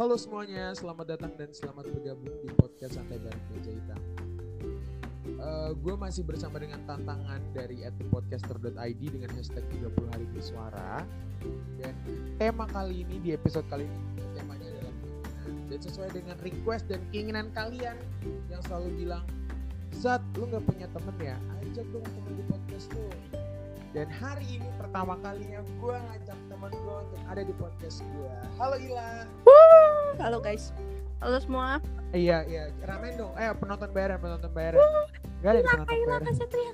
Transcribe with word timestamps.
Halo 0.00 0.16
semuanya, 0.16 0.72
selamat 0.72 1.12
datang 1.12 1.36
dan 1.36 1.52
selamat 1.52 1.92
bergabung 1.92 2.32
di 2.40 2.48
podcast 2.56 2.96
Santai 2.96 3.20
Bareng 3.20 3.44
Meja 3.52 3.68
Hitam. 3.68 4.00
Uh, 5.36 5.76
gue 5.76 5.92
masih 5.92 6.24
bersama 6.24 6.56
dengan 6.56 6.80
tantangan 6.88 7.36
dari 7.52 7.84
@podcaster.id 8.08 8.96
dengan 8.96 9.28
hashtag 9.36 9.60
30 9.68 9.92
hari 10.08 10.24
bersuara. 10.32 11.04
Dan 11.76 11.92
tema 12.40 12.64
kali 12.72 13.04
ini 13.04 13.20
di 13.20 13.36
episode 13.36 13.68
kali 13.68 13.84
ini 13.84 14.24
temanya 14.32 14.72
adalah. 14.72 14.96
Dan 15.68 15.78
sesuai 15.84 16.16
dengan 16.16 16.40
request 16.40 16.88
dan 16.88 17.04
keinginan 17.12 17.52
kalian 17.52 18.00
yang 18.48 18.64
selalu 18.64 19.04
bilang, 19.04 19.28
Zat, 20.00 20.24
lu 20.40 20.48
gak 20.48 20.64
punya 20.64 20.88
temen 20.96 21.16
ya? 21.20 21.36
Ajak 21.60 21.84
dong 21.92 22.08
temen 22.08 22.40
di 22.40 22.44
podcast 22.48 22.88
lu 22.96 23.04
dan 23.90 24.06
hari 24.06 24.46
ini 24.46 24.70
pertama 24.78 25.18
kalinya 25.18 25.66
gue 25.66 25.96
ngajak 25.98 26.38
teman 26.46 26.70
gue 26.70 26.94
untuk 26.94 27.20
ada 27.26 27.42
di 27.42 27.54
podcast 27.58 28.06
gue. 28.06 28.34
Halo 28.54 28.78
Ila. 28.78 29.26
Woo! 29.42 29.69
Halo 30.18 30.42
guys. 30.42 30.74
Halo 31.22 31.38
semua. 31.38 31.78
Iya 32.10 32.42
iya. 32.50 32.74
Ramen 32.82 33.14
dong. 33.14 33.30
Eh 33.38 33.52
penonton 33.54 33.90
bayaran 33.94 34.18
penonton 34.18 34.50
bayaran. 34.50 34.82
Woo! 34.82 35.02
Gak 35.44 35.50
ada 35.54 35.60
penonton 35.62 35.94
Ila, 35.94 36.06
bayaran. 36.08 36.20
Ya 36.20 36.26
Kasatria 36.26 36.70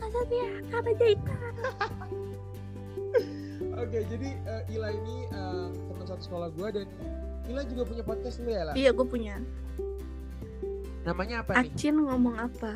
Kata 0.73 0.91
Jaita. 0.97 1.35
Oke 3.85 3.99
jadi 4.09 4.29
uh, 4.49 4.73
Ila 4.73 4.89
ini 4.89 5.17
uh, 5.37 5.69
teman 5.69 6.05
satu 6.09 6.23
sekolah 6.25 6.49
gue 6.57 6.69
dan 6.81 6.87
Ila 7.53 7.61
juga 7.69 7.83
punya 7.85 8.03
podcast 8.07 8.41
lu 8.41 8.49
ya 8.49 8.63
lah. 8.73 8.75
Iya 8.79 8.91
gue 8.97 9.07
punya. 9.07 9.37
Namanya 11.05 11.45
apa 11.45 11.61
nih? 11.61 11.71
Acin 11.71 11.95
ngomong 12.03 12.35
apa? 12.41 12.73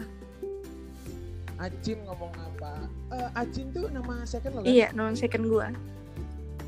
Acin 1.58 1.98
ngomong 2.04 2.32
apa? 2.36 2.72
Uh, 3.10 3.28
Acin 3.34 3.72
tuh 3.74 3.88
nama 3.88 4.22
second 4.28 4.60
lo 4.60 4.60
kan? 4.62 4.70
Iya, 4.70 4.86
nama 4.94 5.10
second 5.18 5.44
gua. 5.50 5.74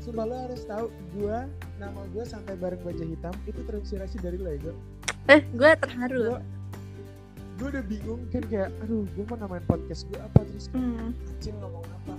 Sumpah 0.03 0.27
lo 0.27 0.35
harus 0.35 0.67
tahu 0.67 0.91
gua 1.15 1.47
nama 1.79 2.03
gua 2.11 2.27
santai 2.27 2.59
bareng 2.59 2.83
baja 2.83 3.07
hitam 3.07 3.31
itu 3.47 3.63
terinspirasi 3.63 4.19
dari 4.19 4.35
lo 4.35 4.51
ya, 4.51 4.75
Eh, 5.31 5.39
gua 5.55 5.79
terharu. 5.79 6.35
Gua, 6.35 6.39
gua 7.55 7.67
udah 7.71 7.83
bingung 7.87 8.21
kan 8.27 8.43
kayak 8.51 8.69
aduh, 8.83 9.07
gua 9.15 9.23
mau 9.31 9.37
namain 9.47 9.63
podcast 9.63 10.03
gua 10.11 10.27
apa 10.27 10.43
terus 10.43 10.67
kan 10.67 10.83
hmm. 10.83 11.15
Acin 11.31 11.55
ngomong 11.55 11.87
apa? 11.87 12.15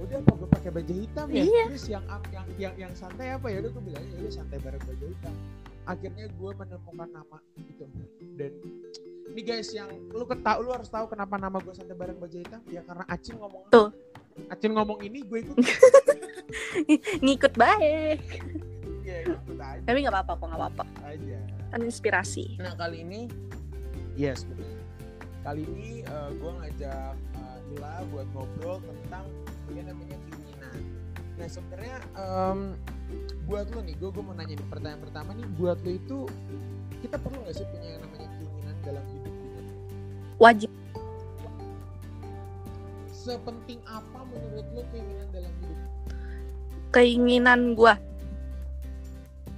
Udah 0.00 0.16
apa 0.24 0.32
gua 0.32 0.48
pakai 0.48 0.70
baju 0.72 0.92
hitam 0.96 1.26
ya? 1.28 1.44
Iya. 1.44 1.64
Terus 1.76 1.86
yang 1.92 2.04
yang 2.32 2.46
yang 2.56 2.74
yang 2.88 2.92
santai 2.96 3.36
apa 3.36 3.52
ya? 3.52 3.60
Udah 3.60 3.70
gua 3.76 3.84
bilang 3.84 4.04
ya 4.08 4.30
santai 4.32 4.56
bareng 4.64 4.80
baju 4.88 5.04
hitam. 5.04 5.34
Akhirnya 5.84 6.24
gua 6.40 6.56
menemukan 6.56 7.08
nama 7.12 7.36
itu 7.60 7.84
dan 8.40 8.52
ini 9.34 9.40
guys 9.44 9.68
yang 9.76 9.90
lu 10.12 10.24
ketahu 10.24 10.58
lu 10.64 10.70
harus 10.72 10.88
tahu 10.88 11.10
kenapa 11.10 11.36
nama 11.36 11.58
gue 11.58 11.74
santai 11.74 11.96
bareng 11.96 12.18
baju 12.18 12.36
hitam 12.38 12.60
ya 12.70 12.82
karena 12.86 13.04
Acin 13.10 13.34
ngomong 13.38 13.62
tuh 13.72 13.88
Acin 14.46 14.70
ngomong 14.74 14.98
ini 15.02 15.26
gue 15.26 15.38
ikut 15.42 15.56
ngikut 17.24 17.52
baik. 17.56 18.20
Ya 19.04 19.16
ikut 19.28 19.58
aja. 19.60 19.82
Tapi 19.84 19.96
nggak 20.04 20.14
apa-apa 20.14 20.32
kok 20.36 20.46
nggak 20.48 20.60
apa-apa. 20.60 20.84
Aja. 21.04 21.38
Kan 21.74 21.82
inspirasi 21.82 22.54
nah 22.62 22.70
kali 22.78 23.02
ini 23.02 23.26
yes 24.14 24.46
betul 24.46 24.78
kali 25.42 25.66
ini 25.66 26.06
uh, 26.06 26.30
gue 26.30 26.52
ngajak 26.62 27.18
uh, 27.34 27.58
Ila 27.74 28.06
buat 28.14 28.30
ngobrol 28.30 28.78
tentang 28.78 29.26
yang 29.74 29.90
namanya 29.90 30.14
keinginan 30.30 30.78
nah 31.34 31.50
sebenarnya 31.50 31.98
um, 32.14 32.78
buat 33.50 33.66
lo 33.74 33.82
nih 33.82 33.98
gue 33.98 34.06
gue 34.06 34.22
mau 34.22 34.38
nanya 34.38 34.54
nih 34.54 34.68
pertanyaan 34.70 35.02
pertama 35.02 35.34
nih 35.34 35.46
buat 35.58 35.82
lo 35.82 35.90
itu 35.90 36.18
kita 37.02 37.18
perlu 37.18 37.42
nggak 37.42 37.58
sih 37.58 37.66
punya 37.66 37.88
yang 37.90 38.02
namanya 38.06 38.28
keinginan 38.38 38.76
dalam 38.86 39.04
hidup 39.10 39.34
wajib. 40.38 40.70
Sepenting 43.10 43.82
apa 43.82 44.20
menurut 44.30 44.66
lo 44.78 44.82
keinginan 44.94 45.26
dalam 45.34 45.50
hidup 45.58 45.93
keinginan 46.94 47.74
gua. 47.74 47.98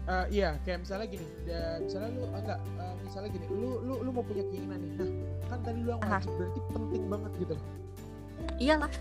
Uh, 0.07 0.23
iya 0.31 0.55
kayak 0.63 0.87
misalnya 0.87 1.07
gini 1.11 1.27
ya, 1.45 1.83
misalnya 1.83 2.09
lu 2.15 2.23
ah, 2.31 2.39
enggak 2.39 2.61
uh, 2.79 2.95
misalnya 3.03 3.31
gini 3.35 3.47
lu 3.51 3.71
lu 3.83 3.95
lu 4.07 4.11
mau 4.15 4.25
punya 4.25 4.45
keinginan 4.49 4.79
nih. 4.81 4.91
Nah 4.97 5.11
kan 5.53 5.59
tadi 5.61 5.79
lu 5.85 5.89
yang 5.93 6.01
wajib 6.01 6.31
Aha. 6.33 6.39
berarti 6.41 6.61
penting 6.73 7.05
banget 7.11 7.33
gitu 7.43 7.55
iyalah. 8.63 8.93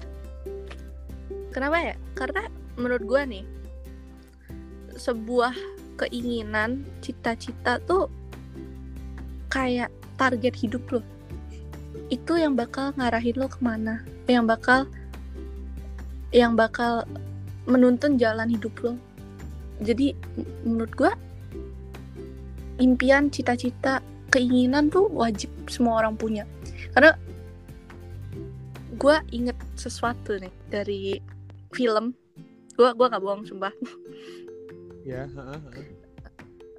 Kenapa 1.53 1.77
ya? 1.79 1.95
Karena 2.17 2.41
menurut 2.75 3.03
gua 3.07 3.21
nih 3.23 3.45
sebuah 4.99 5.55
keinginan 5.95 6.83
cita-cita 6.99 7.79
tuh 7.87 8.11
kayak 9.47 9.91
target 10.19 10.55
hidup 10.55 10.83
lo 10.91 11.01
itu 12.11 12.35
yang 12.35 12.53
bakal 12.53 12.91
ngarahin 12.99 13.35
lo 13.39 13.47
ke 13.47 13.59
mana 13.63 14.03
yang 14.27 14.43
bakal 14.43 14.87
yang 16.35 16.53
bakal 16.59 17.07
menuntun 17.65 18.17
jalan 18.17 18.49
hidup 18.49 18.73
lo. 18.81 18.93
Jadi 19.81 20.15
menurut 20.63 20.93
gue 20.95 21.11
impian 22.79 23.27
cita-cita 23.27 23.99
keinginan 24.31 24.87
tuh 24.87 25.09
wajib 25.11 25.51
semua 25.67 25.99
orang 26.03 26.15
punya. 26.15 26.43
Karena 26.95 27.15
gue 28.95 29.15
inget 29.35 29.57
sesuatu 29.75 30.39
nih 30.39 30.53
dari 30.71 31.19
film. 31.75 32.15
Gue 32.75 32.89
gue 32.91 33.07
gak 33.07 33.23
bohong 33.23 33.43
sumpah. 33.47 33.73
Ya 35.05 35.29
yeah, 35.29 35.61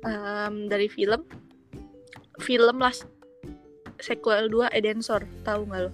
um, 0.03 0.67
dari 0.67 0.91
film. 0.91 1.23
Film 2.43 2.77
last 2.83 3.09
sequel 3.97 4.53
2 4.53 4.69
Edensor 4.77 5.25
tahu 5.41 5.65
nggak 5.69 5.83
lo? 5.89 5.93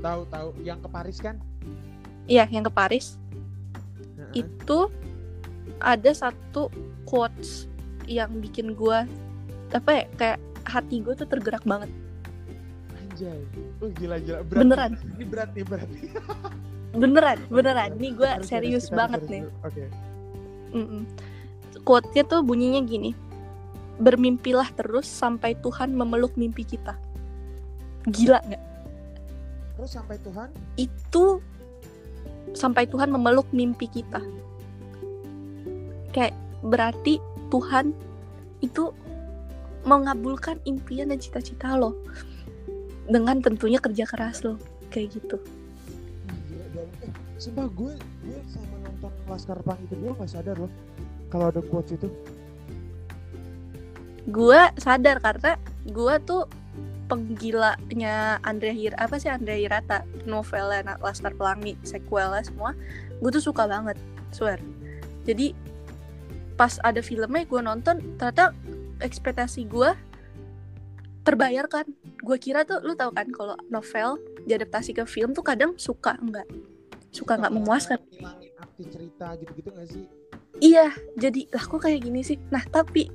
Tahu 0.00 0.20
tahu. 0.28 0.48
Yang 0.64 0.78
ke 0.84 0.88
Paris 0.88 1.18
kan? 1.20 1.36
Iya 2.24 2.48
yang 2.48 2.64
ke 2.64 2.72
Paris. 2.72 3.20
Itu 4.34 4.90
ada 5.80 6.10
satu 6.12 6.68
quotes 7.08 7.70
yang 8.04 8.42
bikin 8.42 8.76
gue 8.76 8.98
apa 9.74 9.90
ya 9.90 10.04
kayak 10.14 10.38
hati 10.68 11.02
gue 11.02 11.14
tuh 11.16 11.26
tergerak 11.26 11.64
banget. 11.66 11.90
Anjay. 12.94 13.40
Oh 13.82 13.90
gila 13.90 14.16
gila. 14.20 14.40
Berat. 14.46 14.60
Beneran. 14.60 14.92
Ini 15.18 15.24
berat 15.26 15.50
nih 15.54 15.64
berat 15.66 15.90
beneran 16.94 17.38
beneran. 17.50 17.90
ini 17.98 18.14
gue 18.14 18.30
serius 18.46 18.86
banget 18.86 19.26
nih. 19.26 19.42
oke. 19.66 19.74
Okay. 19.74 19.88
quote-nya 21.82 22.22
tuh 22.26 22.46
bunyinya 22.46 22.82
gini. 22.86 23.14
Bermimpilah 23.98 24.70
terus 24.74 25.06
sampai 25.06 25.54
Tuhan 25.58 25.94
memeluk 25.94 26.34
mimpi 26.34 26.66
kita. 26.66 26.98
Gila 28.10 28.42
nggak? 28.42 28.62
Terus 29.74 29.90
sampai 29.90 30.16
Tuhan? 30.22 30.48
Itu 30.78 31.42
sampai 32.54 32.86
Tuhan 32.88 33.10
memeluk 33.10 33.46
mimpi 33.50 33.90
kita. 33.90 34.22
Kayak 36.14 36.34
berarti 36.64 37.18
Tuhan 37.50 37.92
itu 38.62 38.94
mengabulkan 39.84 40.56
impian 40.64 41.12
dan 41.12 41.20
cita-cita 41.20 41.76
lo 41.76 41.92
dengan 43.04 43.44
tentunya 43.44 43.76
kerja 43.76 44.08
keras 44.08 44.40
lo 44.40 44.56
kayak 44.88 45.20
gitu. 45.20 45.36
Gila, 46.48 46.66
dan 46.72 46.88
eh, 47.04 47.12
sumpah 47.36 47.68
gue 47.68 47.92
gue 48.24 48.38
sama 48.48 48.76
nonton 48.88 49.12
Laskar 49.28 49.60
Pang 49.60 49.76
itu 49.84 49.94
gue 50.00 50.10
gak 50.16 50.30
sadar 50.32 50.56
loh 50.56 50.72
kalau 51.28 51.52
ada 51.52 51.60
quotes 51.60 51.98
itu 51.98 52.08
gue 54.24 54.60
sadar 54.80 55.20
karena 55.20 55.60
gue 55.84 56.14
tuh 56.24 56.48
penggilanya 57.04 58.40
Andrea 58.42 58.72
Hir 58.72 58.94
apa 58.96 59.20
sih 59.20 59.28
Andrea 59.28 59.60
Hirata? 59.60 60.02
Novelnya 60.24 60.96
Laskar 61.00 61.36
Pelangi 61.36 61.76
sequelnya 61.84 62.42
semua 62.44 62.72
gue 63.20 63.30
tuh 63.30 63.44
suka 63.44 63.68
banget 63.68 63.96
swear. 64.34 64.58
Jadi 65.24 65.54
pas 66.54 66.78
ada 66.82 67.02
filmnya 67.02 67.44
gue 67.44 67.60
nonton 67.60 67.98
ternyata 68.16 68.54
ekspektasi 69.02 69.66
gue 69.66 69.90
terbayarkan 71.24 71.88
gue 72.20 72.36
kira 72.38 72.62
tuh 72.68 72.84
lu 72.84 72.92
tau 72.94 73.10
kan 73.10 73.26
kalau 73.32 73.56
novel 73.72 74.20
diadaptasi 74.44 74.92
ke 74.92 75.04
film 75.08 75.32
tuh 75.32 75.42
kadang 75.42 75.72
suka 75.80 76.14
enggak 76.20 76.46
suka 77.14 77.38
nggak 77.38 77.54
memuaskan. 77.54 77.98
arti 78.58 78.84
cerita 78.90 79.38
gitu-gitu 79.38 79.70
gak 79.70 79.86
sih? 79.86 80.04
Iya 80.58 80.90
jadi 81.14 81.46
lah 81.54 81.64
kok 81.66 81.80
kayak 81.82 82.02
gini 82.02 82.26
sih? 82.26 82.38
Nah 82.50 82.62
tapi 82.66 83.06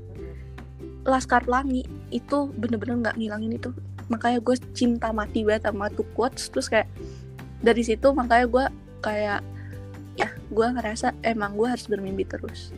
Laskar 1.08 1.48
Pelangi 1.48 1.88
itu 2.12 2.52
bener-bener 2.56 3.00
nggak 3.08 3.16
ngilangin 3.16 3.56
itu. 3.56 3.70
Makanya 4.12 4.40
gue 4.44 4.56
cinta 4.76 5.14
mati 5.16 5.46
banget 5.48 5.70
sama 5.70 5.88
tuh 5.94 6.08
quotes. 6.18 6.52
Terus 6.52 6.68
kayak 6.68 6.90
dari 7.64 7.84
situ 7.84 8.08
makanya 8.12 8.46
gue 8.50 8.66
kayak 9.00 9.40
ya 10.20 10.28
gue 10.52 10.68
ngerasa 10.76 11.16
emang 11.24 11.56
gue 11.56 11.68
harus 11.70 11.88
bermimpi 11.88 12.28
terus. 12.28 12.76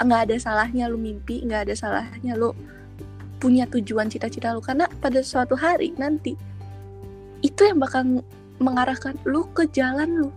Nggak 0.00 0.30
ada 0.30 0.36
salahnya 0.40 0.88
lu 0.88 0.96
mimpi 0.96 1.44
nggak 1.44 1.68
ada 1.68 1.74
salahnya 1.76 2.34
lu 2.34 2.56
punya 3.38 3.68
tujuan 3.68 4.08
cita-cita 4.08 4.56
lu. 4.56 4.64
Karena 4.64 4.88
pada 5.00 5.20
suatu 5.20 5.52
hari 5.58 5.92
nanti 6.00 6.32
itu 7.44 7.60
yang 7.60 7.76
bakal 7.76 8.24
mengarahkan 8.56 9.20
lu 9.28 9.44
ke 9.52 9.68
jalan 9.68 10.26
lu. 10.26 10.30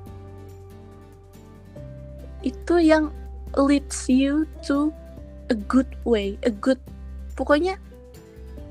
Itu 2.43 2.83
yang 2.83 3.15
leads 3.55 4.11
you 4.11 4.43
to 4.67 4.91
a 5.47 5.55
good 5.55 5.87
way 6.03 6.35
a 6.43 6.51
good 6.51 6.77
pokoknya 7.37 7.77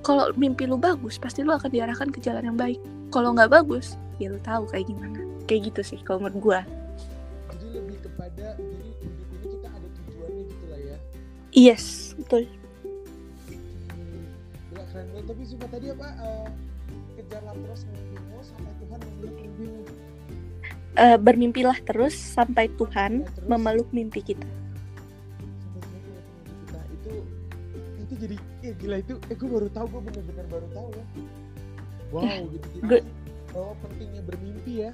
kalau 0.03 0.31
mimpi 0.35 0.67
lu 0.67 0.77
bagus 0.77 1.17
pasti 1.17 1.47
lu 1.47 1.55
akan 1.55 1.71
diarahkan 1.71 2.11
ke 2.11 2.19
jalan 2.21 2.43
yang 2.43 2.59
baik. 2.59 2.79
Kalau 3.15 3.31
nggak 3.33 3.51
bagus 3.51 3.95
ya 4.19 4.29
lu 4.29 4.39
tahu 4.43 4.67
kayak 4.69 4.91
gimana. 4.91 5.23
Kayak 5.47 5.71
gitu 5.73 5.95
sih 5.95 5.99
kalau 6.03 6.27
menurut 6.27 6.39
gua. 6.43 6.61
Jadi 7.55 7.67
lebih 7.71 7.99
kepada 8.03 8.59
jadi 8.59 8.91
hidup 8.99 9.29
ini 9.31 9.47
kita 9.55 9.69
ada 9.71 9.89
tujuannya 9.89 10.43
gitu 10.51 10.65
lah 10.67 10.81
ya. 10.83 10.97
Yes 11.55 11.85
betul. 12.19 12.51
Keren 14.97 15.07
banget. 15.13 15.25
Tapi 15.29 15.43
sumpah 15.45 15.69
tadi 15.69 15.87
apa 15.93 16.09
eh, 16.25 16.49
kejarlah 17.21 17.55
terus 17.55 17.81
mimpimu 17.85 18.39
sampai 18.41 18.73
Tuhan 18.81 18.99
memeluk 19.05 19.35
mimpimu 19.37 19.81
Eh, 20.97 21.19
bermimpilah 21.21 21.77
terus 21.85 22.15
sampai 22.17 22.73
Tuhan 22.81 23.13
Ya, 23.21 23.29
terus. 23.29 23.45
memeluk 23.45 23.89
mimpi 23.93 24.25
kita 24.25 24.49
ya 28.67 28.75
gila 28.75 28.97
itu 28.99 29.15
eh 29.31 29.37
gue 29.37 29.49
baru 29.49 29.69
tahu 29.71 29.87
gue 29.89 30.03
bener-bener 30.11 30.47
baru 30.51 30.67
tahu 30.75 30.89
ya. 30.93 31.05
Wow 32.11 32.41
gitu 32.51 32.67
jadi 32.75 32.87
gue- 32.87 33.07
bahwa 33.51 33.73
pentingnya 33.81 34.23
bermimpi 34.23 34.73
ya. 34.85 34.91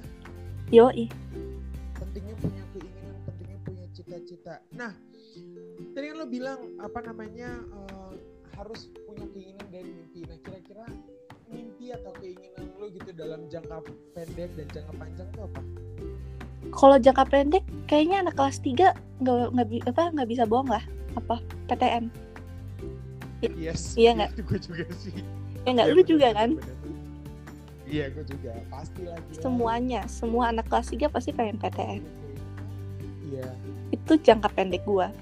Yoi. 0.71 1.05
Pentingnya 1.93 2.35
punya 2.39 2.63
keinginan 2.71 3.15
pentingnya 3.27 3.59
punya 3.61 3.85
cita-cita. 3.91 4.55
Nah 4.73 4.93
tadi 5.91 6.05
kan 6.09 6.17
lo 6.17 6.27
bilang 6.29 6.59
apa 6.77 6.99
namanya 7.01 7.59
eh, 7.59 8.11
harus 8.55 8.87
punya 9.03 9.25
keinginan 9.33 9.67
dan 9.73 9.85
mimpi. 9.85 10.23
Nah 10.25 10.37
kira-kira 10.39 10.85
mimpi 11.49 11.91
atau 11.91 12.13
keinginan 12.17 12.65
lo 12.77 12.87
gitu 12.89 13.09
dalam 13.13 13.45
jangka 13.49 13.81
pendek 14.13 14.49
dan 14.55 14.67
jangka 14.71 14.93
panjang 14.95 15.27
itu 15.27 15.41
apa? 15.41 15.61
Kalau 16.73 16.97
jangka 16.97 17.23
pendek 17.27 17.63
kayaknya 17.85 18.23
anak 18.23 18.35
kelas 18.39 18.57
3 18.63 18.95
nggak 19.21 19.37
nggak 19.53 19.67
apa 19.91 20.03
nggak 20.15 20.29
bisa 20.29 20.43
bohong 20.47 20.71
lah. 20.71 20.83
Apa? 21.13 21.37
PTN 21.69 22.09
yes. 23.57 23.81
Iya 23.95 24.09
nggak? 24.17 24.31
gue 24.47 24.59
juga 24.59 24.83
sih. 24.99 25.15
Ya 25.63 25.69
nggak 25.75 25.87
Iya, 25.87 25.95
lu 25.95 26.01
bener, 26.01 26.11
juga 26.11 26.27
bener, 26.27 26.37
kan? 26.39 26.49
bener. 26.59 26.77
iya 27.87 28.05
gue 28.09 28.23
juga. 28.25 28.51
Pasti 28.71 29.01
lagi 29.05 29.31
semuanya 29.37 30.01
semua 30.07 30.43
anak 30.49 30.65
kelas 30.71 30.87
3 30.91 31.07
pasti 31.13 31.29
pengen 31.35 31.57
PTN 31.59 32.01
iya 33.33 33.49
itu 33.93 34.13
jangka 34.19 34.49
pendek 34.51 34.83
gua. 34.83 35.13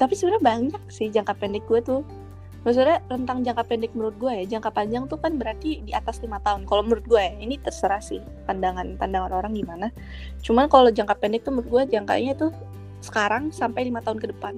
Tapi 0.00 0.14
sebenarnya 0.14 0.42
banyak 0.42 0.82
sih 0.88 1.10
jangka 1.12 1.34
pendek 1.36 1.66
gue 1.68 1.80
tuh. 1.84 2.00
Maksudnya 2.66 2.98
rentang 3.06 3.46
jangka 3.46 3.62
pendek 3.66 3.92
menurut 3.94 4.16
gue 4.18 4.32
ya 4.32 4.44
jangka 4.58 4.70
panjang 4.74 5.06
tuh 5.06 5.18
kan 5.20 5.38
berarti 5.38 5.82
di 5.84 5.92
atas 5.94 6.18
lima 6.24 6.42
tahun. 6.42 6.66
Kalau 6.66 6.82
menurut 6.82 7.06
gue 7.06 7.20
ya 7.20 7.34
ini 7.38 7.60
terserah 7.60 8.02
sih 8.02 8.18
pandangan 8.48 8.98
pandangan 8.98 9.30
orang 9.30 9.54
gimana. 9.54 9.92
Cuman 10.42 10.66
kalau 10.66 10.90
jangka 10.90 11.14
pendek 11.18 11.46
tuh 11.46 11.54
menurut 11.54 11.70
gue 11.70 11.82
jangkanya 11.98 12.34
tuh 12.34 12.50
sekarang 13.04 13.54
sampai 13.54 13.86
lima 13.86 14.02
tahun 14.02 14.18
ke 14.18 14.26
depan. 14.34 14.54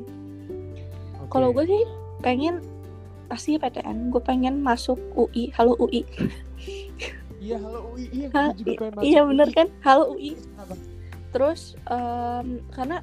Oke. 1.20 1.28
kalau 1.28 1.52
gue 1.52 1.64
sih 1.69 1.82
pengen 2.20 2.61
pasti 3.26 3.56
PTN 3.56 4.11
gue 4.11 4.22
pengen 4.22 4.61
masuk 4.61 4.99
UI 5.14 5.50
halo 5.55 5.75
UI 5.78 6.02
iya 7.40 7.56
halo 7.56 7.94
UI 7.94 8.05
iya 8.11 8.26
Ha, 8.31 8.52
gue 8.52 8.75
juga 8.76 8.90
pengen 8.90 8.93
masuk 8.96 9.05
iya 9.06 9.20
bener 9.25 9.49
UI. 9.49 9.56
kan 9.56 9.69
halo 9.82 10.05
UI 10.14 10.32
Kenapa? 10.37 10.75
terus 11.31 11.61
em, 11.87 12.49
karena 12.75 12.99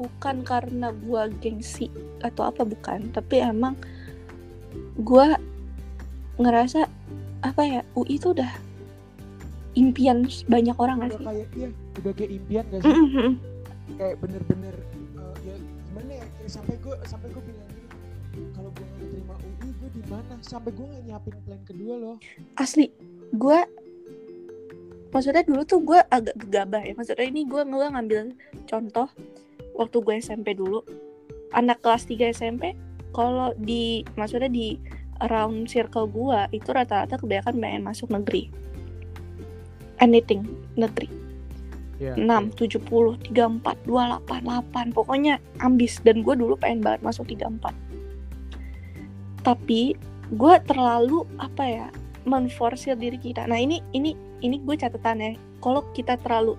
bukan 0.00 0.36
karena 0.48 0.88
gua 1.04 1.28
gengsi 1.28 1.92
atau 2.24 2.48
apa 2.48 2.64
bukan 2.64 3.12
tapi 3.12 3.44
emang 3.44 3.76
gua 4.96 5.36
ngerasa 6.40 6.88
apa 7.44 7.62
ya 7.68 7.80
UI 7.92 8.16
itu 8.16 8.32
udah 8.32 8.48
impian 9.76 10.24
banyak 10.48 10.72
orang 10.80 11.04
gak 11.04 11.08
udah 11.12 11.20
sih 11.20 11.26
kayak 11.28 11.48
iya 11.52 11.68
udah 12.00 12.12
kayak 12.16 12.30
impian 12.32 12.64
gak 12.72 12.80
sih 12.80 12.90
Mm-mm. 12.96 13.30
kayak 14.00 14.16
bener-bener 14.24 14.74
sampai 16.46 16.74
gue 16.80 16.96
sampai 17.04 17.28
gue 17.32 17.42
bilang 17.42 17.68
gini 17.68 18.48
kalau 18.54 18.70
gue 18.72 18.86
nggak 18.86 19.08
terima 19.10 19.34
UI 19.42 19.70
gue 19.76 19.90
di 19.90 20.02
mana? 20.08 20.34
Sampai 20.40 20.70
gue 20.72 20.86
nggak 20.86 21.02
nyiapin 21.08 21.36
plan 21.44 21.62
kedua 21.66 21.94
loh. 21.98 22.16
Asli 22.56 22.88
gua 23.34 23.62
maksudnya 25.10 25.42
dulu 25.42 25.62
tuh 25.66 25.80
gua 25.82 26.00
agak 26.10 26.36
gegabah 26.38 26.82
ya. 26.82 26.92
Maksudnya 26.94 27.26
ini 27.26 27.46
gua 27.46 27.62
gua 27.66 27.90
ngambil 27.94 28.34
contoh 28.66 29.08
waktu 29.78 29.96
gue 30.02 30.14
SMP 30.20 30.54
dulu 30.58 30.84
anak 31.54 31.82
kelas 31.82 32.06
3 32.06 32.30
SMP 32.36 32.76
kalau 33.10 33.50
di 33.58 34.06
maksudnya 34.14 34.50
di 34.50 34.78
around 35.26 35.66
circle 35.66 36.06
gua 36.06 36.46
itu 36.54 36.70
rata-rata 36.70 37.18
kebanyakan 37.18 37.54
pengen 37.58 37.82
masuk 37.86 38.08
negeri. 38.10 38.50
Anything 40.00 40.48
negeri 40.80 41.29
Iya. 42.00 42.16
6, 42.16 42.56
70, 42.56 43.20
34, 43.28 43.84
28, 43.84 44.24
8 44.24 44.96
pokoknya 44.96 45.36
ambis. 45.60 46.00
Dan 46.00 46.24
gue 46.24 46.32
dulu 46.32 46.56
pengen 46.56 46.80
banget 46.80 47.04
masuk 47.04 47.28
34 47.28 47.90
tapi 49.40 49.96
gue 50.30 50.54
terlalu 50.68 51.26
apa 51.40 51.64
ya 51.64 51.86
menforsir 52.28 52.94
diri 52.94 53.16
kita. 53.16 53.48
Nah 53.48 53.58
ini 53.58 53.80
ini 53.96 54.14
ini 54.44 54.60
gue 54.60 54.76
catatannya 54.76 55.60
kalau 55.64 55.82
kita 55.96 56.20
terlalu 56.20 56.54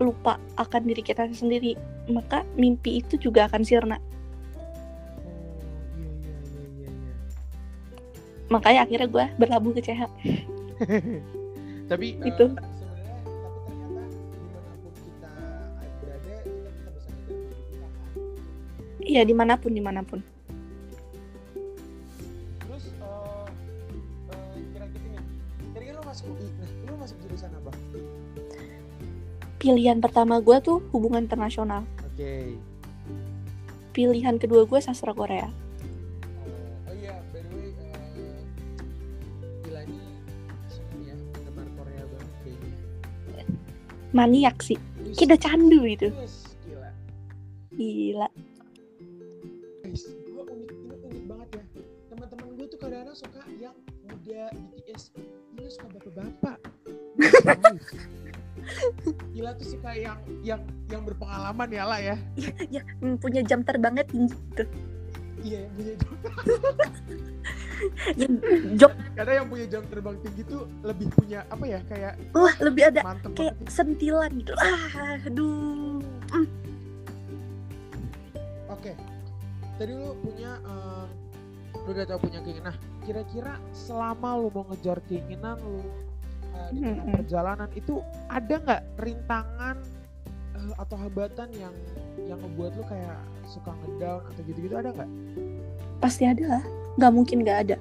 lupa 0.00 0.40
akan 0.56 0.88
diri 0.88 1.04
kita 1.04 1.28
sendiri 1.28 1.76
maka 2.08 2.42
mimpi 2.56 3.04
itu 3.04 3.20
juga 3.20 3.46
akan 3.46 3.62
sirna. 3.62 4.00
Oh 4.00 5.36
iya 6.00 6.08
iya 6.08 6.36
iya 6.40 6.62
iya 6.64 6.88
iya. 6.88 7.14
Makanya 8.48 8.80
akhirnya 8.88 9.08
gue 9.12 9.24
berlabuh 9.36 9.72
ke 9.76 9.80
CH 9.84 10.02
tapi 11.90 12.16
Itu. 12.22 12.54
sebenarnya 12.56 12.79
iya 19.10 19.26
di 19.26 19.34
mana 19.34 19.58
pun 19.58 19.74
di 19.74 19.82
mana 19.82 20.06
pun. 20.06 20.22
Terus 22.62 22.94
eh, 22.94 23.46
eh, 24.30 24.62
kira-kira 24.70 25.18
nih 25.74 25.82
kan 25.90 25.94
lo 25.98 26.02
masuk 26.06 26.30
UI 26.30 26.46
nah 26.62 26.70
lo 26.86 26.94
masuk 27.02 27.18
jurusan 27.26 27.50
apa? 27.58 27.74
Pilihan 29.58 29.98
pertama 29.98 30.38
gue 30.38 30.56
tuh 30.62 30.78
hubungan 30.94 31.26
internasional. 31.26 31.82
Oke. 32.06 32.54
Pilihan 33.90 34.38
kedua 34.38 34.62
gue 34.62 34.78
sastra 34.78 35.10
Korea. 35.10 35.50
Oh, 36.86 36.94
iya, 36.94 37.18
eh, 37.34 37.42
ya 43.34 43.44
maniak 44.14 44.62
sih. 44.62 44.78
Kita 45.10 45.34
candu 45.34 45.82
itu 45.82 46.06
gila. 46.62 46.90
gila 47.74 48.49
suka 53.14 53.42
yang 53.58 53.74
muda 54.06 54.50
BTS, 54.52 55.14
ini 55.56 55.68
suka 55.70 55.86
bapak-bapak. 55.98 56.58
Gila 59.34 59.50
tuh 59.56 59.66
suka 59.66 59.90
yang 59.96 60.18
yang 60.44 60.60
yang 60.92 61.02
berpengalaman 61.02 61.68
ya 61.72 61.84
lah 61.88 62.00
ya. 62.00 62.16
ya 62.74 62.82
punya 63.18 63.40
jam 63.42 63.64
terbangnya 63.64 64.04
tinggi 64.06 64.36
tuh 64.54 64.68
Iya 65.40 65.64
yang 65.64 65.72
punya 65.72 65.92
yang 68.20 68.32
jok 68.76 68.92
karena 69.16 69.32
yang 69.40 69.46
punya 69.48 69.66
jam 69.72 69.82
terbang 69.88 70.16
tinggi 70.20 70.42
tuh 70.44 70.68
lebih 70.84 71.08
punya 71.16 71.48
apa 71.48 71.64
ya 71.64 71.80
kayak 71.88 72.12
wah 72.36 72.52
lebih 72.60 72.92
ada 72.92 73.00
mantep 73.00 73.32
kayak 73.32 73.56
banget. 73.56 73.72
sentilan 73.72 74.30
gitu 74.36 74.52
ah 74.60 75.16
aduh 75.24 75.96
Oke, 78.70 78.94
tadi 79.82 79.92
lu 79.98 80.14
punya, 80.22 80.56
em, 80.62 81.10
lu 81.84 81.90
udah 81.90 82.06
tahu 82.06 82.30
punya 82.30 82.38
keinginan. 82.38 82.70
Nah, 82.70 82.76
kira-kira 83.04 83.56
selama 83.72 84.36
lu 84.36 84.48
mau 84.52 84.64
ngejar 84.70 85.00
keinginan 85.08 85.56
lu 85.60 85.80
eh, 86.52 86.68
di 86.76 86.78
tengah 86.84 87.06
perjalanan 87.16 87.70
itu 87.72 88.04
ada 88.28 88.54
nggak 88.60 88.82
rintangan 89.00 89.76
eh, 90.56 90.72
atau 90.76 90.96
hambatan 91.00 91.48
yang 91.56 91.74
yang 92.28 92.38
ngebuat 92.40 92.72
lu 92.76 92.84
kayak 92.86 93.18
suka 93.48 93.72
ngedown 93.82 94.22
atau 94.30 94.40
gitu-gitu 94.46 94.76
ada 94.76 94.90
nggak? 94.94 95.10
pasti 96.00 96.24
ada 96.28 96.58
lah 96.58 96.64
nggak 97.00 97.12
mungkin 97.12 97.44
nggak 97.44 97.60
ada 97.68 97.78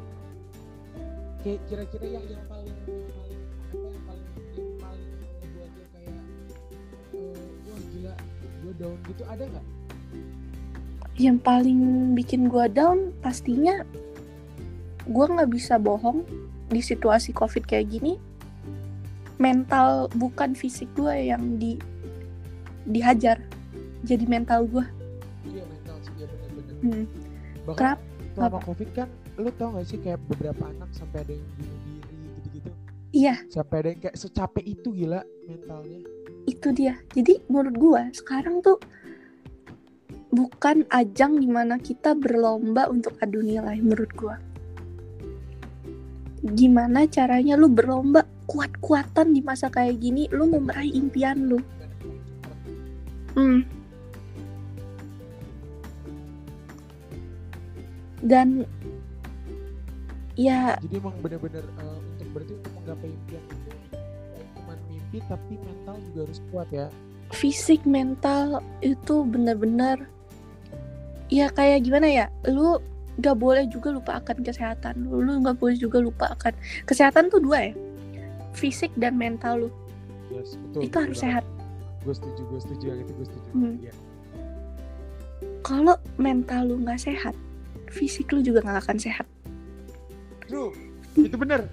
Kayak 1.40 1.64
kira-kira 1.72 2.20
yang 2.20 2.26
yang 2.28 2.44
paling 2.52 2.76
yang 2.84 3.00
paling 3.16 3.40
apa 3.72 3.80
yang 3.80 4.04
paling 4.04 4.28
yang 4.60 4.72
paling 4.76 5.08
ngebuat 5.40 5.72
lu 5.72 5.86
kayak 5.96 6.24
eh, 7.16 7.44
wah 7.64 7.80
gila 7.96 8.14
gue 8.60 8.74
down 8.76 8.98
gitu 9.08 9.24
ada 9.24 9.44
nggak? 9.48 9.66
yang 11.20 11.36
paling 11.36 12.16
bikin 12.16 12.48
gua 12.48 12.72
down 12.72 13.12
pastinya 13.20 13.84
gua 15.10 15.26
nggak 15.28 15.52
bisa 15.52 15.76
bohong 15.82 16.24
di 16.70 16.80
situasi 16.80 17.34
covid 17.34 17.66
kayak 17.66 17.90
gini 17.90 18.16
mental 19.42 20.08
bukan 20.14 20.54
fisik 20.54 20.88
gua 20.94 21.18
yang 21.18 21.58
di 21.58 21.82
dihajar 22.86 23.42
jadi 24.06 24.26
mental 24.30 24.70
gua 24.70 24.86
Iya 25.50 25.66
mental 25.66 25.98
sih 26.06 26.14
ya 26.20 26.28
bener-bener. 26.30 26.76
hmm. 26.84 27.06
Bahkan 27.66 27.96
selama 28.38 28.58
Apa? 28.62 28.66
covid 28.72 28.90
kan 28.96 29.10
lu 29.40 29.52
tau 29.56 29.72
gak 29.72 29.88
sih 29.88 30.00
kayak 30.04 30.20
beberapa 30.28 30.68
anak 30.68 30.92
sampai 30.92 31.24
ada 31.24 31.32
yang 31.32 31.48
bunuh 31.56 31.80
diri 31.88 32.28
gitu-gitu 32.28 32.72
iya 33.16 33.36
sampai 33.48 33.76
ada 33.84 33.90
yang 33.96 34.02
kayak 34.04 34.18
secapek 34.20 34.66
itu 34.68 34.90
gila 34.92 35.22
mentalnya 35.48 36.00
itu 36.44 36.68
dia 36.76 36.94
jadi 37.16 37.34
menurut 37.48 37.76
gua 37.80 38.02
sekarang 38.12 38.60
tuh 38.60 38.80
bukan 40.30 40.84
ajang 40.92 41.40
di 41.40 41.48
mana 41.48 41.80
kita 41.80 42.14
berlomba 42.14 42.92
untuk 42.92 43.16
adu 43.24 43.40
nilai 43.40 43.80
menurut 43.80 44.12
gua 44.16 44.36
gimana 46.44 47.04
caranya 47.08 47.60
lu 47.60 47.68
berlomba 47.68 48.24
kuat-kuatan 48.48 49.36
di 49.36 49.42
masa 49.44 49.68
kayak 49.70 50.00
gini 50.00 50.26
lu 50.32 50.50
mau 50.50 50.64
meraih 50.64 50.96
impian 50.96 51.38
lu 51.52 51.60
hmm. 53.36 53.62
dan 58.24 58.64
ya 60.40 60.80
Jadi 60.80 60.96
emang 60.98 61.16
bener-bener 61.20 61.64
eh, 61.68 61.98
untuk 62.16 62.28
berarti 62.32 62.54
untuk 62.56 62.74
menggapai 62.80 63.10
impian 63.12 63.44
itu 63.44 63.70
bukan 63.70 64.46
cuma 64.56 64.74
mimpi 64.88 65.18
tapi 65.28 65.54
mental 65.60 65.96
juga 66.10 66.20
harus 66.26 66.40
kuat 66.50 66.70
ya. 66.72 66.88
fisik 67.30 67.84
mental 67.86 68.64
itu 68.82 69.22
bener-bener 69.28 70.10
ya 71.30 71.52
kayak 71.54 71.86
gimana 71.86 72.08
ya 72.10 72.26
lu 72.50 72.82
gak 73.20 73.38
boleh 73.38 73.68
juga 73.68 73.92
lupa 73.92 74.18
akan 74.20 74.42
kesehatan 74.42 75.06
lu 75.06 75.20
lu 75.22 75.40
gak 75.44 75.60
boleh 75.60 75.76
juga 75.76 76.00
lupa 76.00 76.32
akan 76.34 76.54
kesehatan 76.84 77.28
tuh 77.28 77.40
dua 77.40 77.70
ya 77.70 77.74
fisik 78.56 78.90
dan 78.98 79.16
mental 79.16 79.68
lu 79.68 79.70
Yes, 80.30 80.54
betul. 80.70 80.82
itu 80.86 80.96
harus 81.00 81.20
sehat 81.20 81.42
Gue 82.06 82.14
setuju, 82.14 82.42
gue 82.48 82.60
setuju 82.62 82.84
yang 82.94 83.00
itu 83.02 83.12
gue 83.12 83.26
setuju. 83.28 83.50
Hmm. 83.52 83.76
Iya. 83.82 83.94
kalau 85.66 85.96
mental 86.16 86.70
lu 86.70 86.76
nggak 86.82 87.02
sehat 87.02 87.34
fisik 87.90 88.30
lu 88.30 88.40
juga 88.40 88.62
nggak 88.62 88.86
akan 88.86 88.98
sehat 89.02 89.26
True, 90.46 90.74
itu 91.14 91.34
bener. 91.38 91.66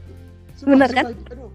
Sumpah, 0.53 0.73
Bener 0.73 0.91
kan? 0.93 1.05
Aduh, 1.33 1.49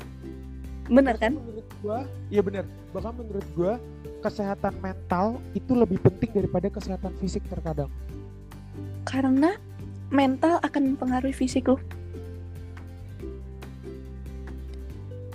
bahkan 0.89 1.15
kan 1.17 1.31
Menurut 1.37 1.67
gua, 1.81 1.97
iya 2.29 2.41
bener. 2.41 2.65
Bahkan 2.93 3.13
menurut 3.13 3.47
gua 3.53 3.73
kesehatan 4.21 4.73
mental 4.77 5.37
itu 5.53 5.73
lebih 5.73 5.97
penting 6.01 6.29
daripada 6.33 6.69
kesehatan 6.69 7.13
fisik 7.17 7.41
terkadang. 7.49 7.89
karena 9.01 9.57
mental 10.11 10.59
akan 10.61 10.93
mempengaruhi 10.93 11.33
fisik 11.33 11.71
lu 11.71 11.79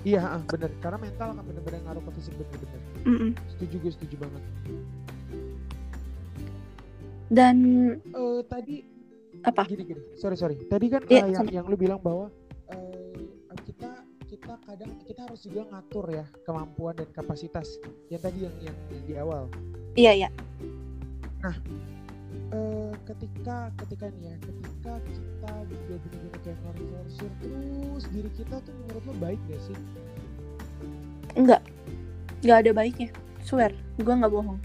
Iya, 0.07 0.23
ah, 0.23 0.43
bener. 0.47 0.71
Karena 0.79 1.03
mental 1.03 1.35
akan 1.35 1.43
bener-bener 1.43 1.83
ngaruh 1.83 1.99
ke 1.99 2.11
fisik 2.15 2.39
bener-bener. 2.39 2.79
Mm-mm. 3.11 3.31
Setuju 3.51 3.75
gue, 3.83 3.91
setuju 3.91 4.17
banget. 4.23 4.43
dan 7.27 7.57
Eh 8.15 8.39
tadi 8.47 8.87
apa 9.43 9.67
gini 9.67 9.83
gini. 9.83 10.03
Sorry 10.15 10.39
sorry. 10.39 10.63
Tadi 10.71 10.87
kan 10.87 11.03
Iya, 11.11 11.27
eh, 11.27 11.35
yang 11.35 11.43
sama. 11.43 11.51
yang 11.51 11.67
lu 11.67 11.75
bilang 11.75 11.99
bahwa 11.99 12.31
eh, 12.71 13.19
kita 13.67 13.91
kita 14.31 14.55
kadang 14.63 14.95
kita 15.03 15.27
harus 15.27 15.43
juga 15.43 15.67
ngatur 15.75 16.07
ya 16.15 16.27
kemampuan 16.47 16.95
dan 16.95 17.11
kapasitas. 17.11 17.83
Yang 18.07 18.31
tadi 18.31 18.39
yang 18.47 18.55
yang, 18.63 18.77
yang 18.95 19.05
di 19.11 19.15
awal. 19.19 19.51
iya 19.99 20.13
iya 20.15 20.31
eh 22.55 22.93
ketika 23.11 23.75
ketika 23.83 24.07
nih 24.15 24.31
ya 24.31 24.35
ketika 24.39 24.95
kita 25.03 25.53
juga 25.67 25.95
bener-bener 25.99 26.41
kayak 26.47 26.59
ngeforsir 26.63 27.31
terus 27.43 28.03
diri 28.15 28.31
kita 28.39 28.57
tuh 28.63 28.75
menurut 28.87 29.03
lo 29.03 29.15
baik 29.19 29.41
gak 29.51 29.61
sih? 29.67 29.79
Enggak. 31.35 31.63
Nggak 32.47 32.59
ada 32.63 32.71
baiknya. 32.71 33.09
Swear 33.43 33.75
gua 33.99 34.15
nggak 34.15 34.33
bohong. 34.33 34.61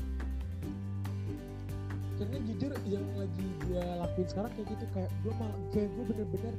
Karena 2.22 2.38
jujur 2.46 2.72
yang 2.86 3.08
lagi 3.18 3.48
gue 3.66 3.82
lakuin 3.82 4.28
sekarang 4.30 4.52
kayak 4.54 4.68
gitu 4.78 4.86
kayak 4.94 5.12
gue 5.26 5.34
malah 5.42 5.58
kayak 5.74 5.90
gue 5.90 6.04
bener-bener 6.06 6.56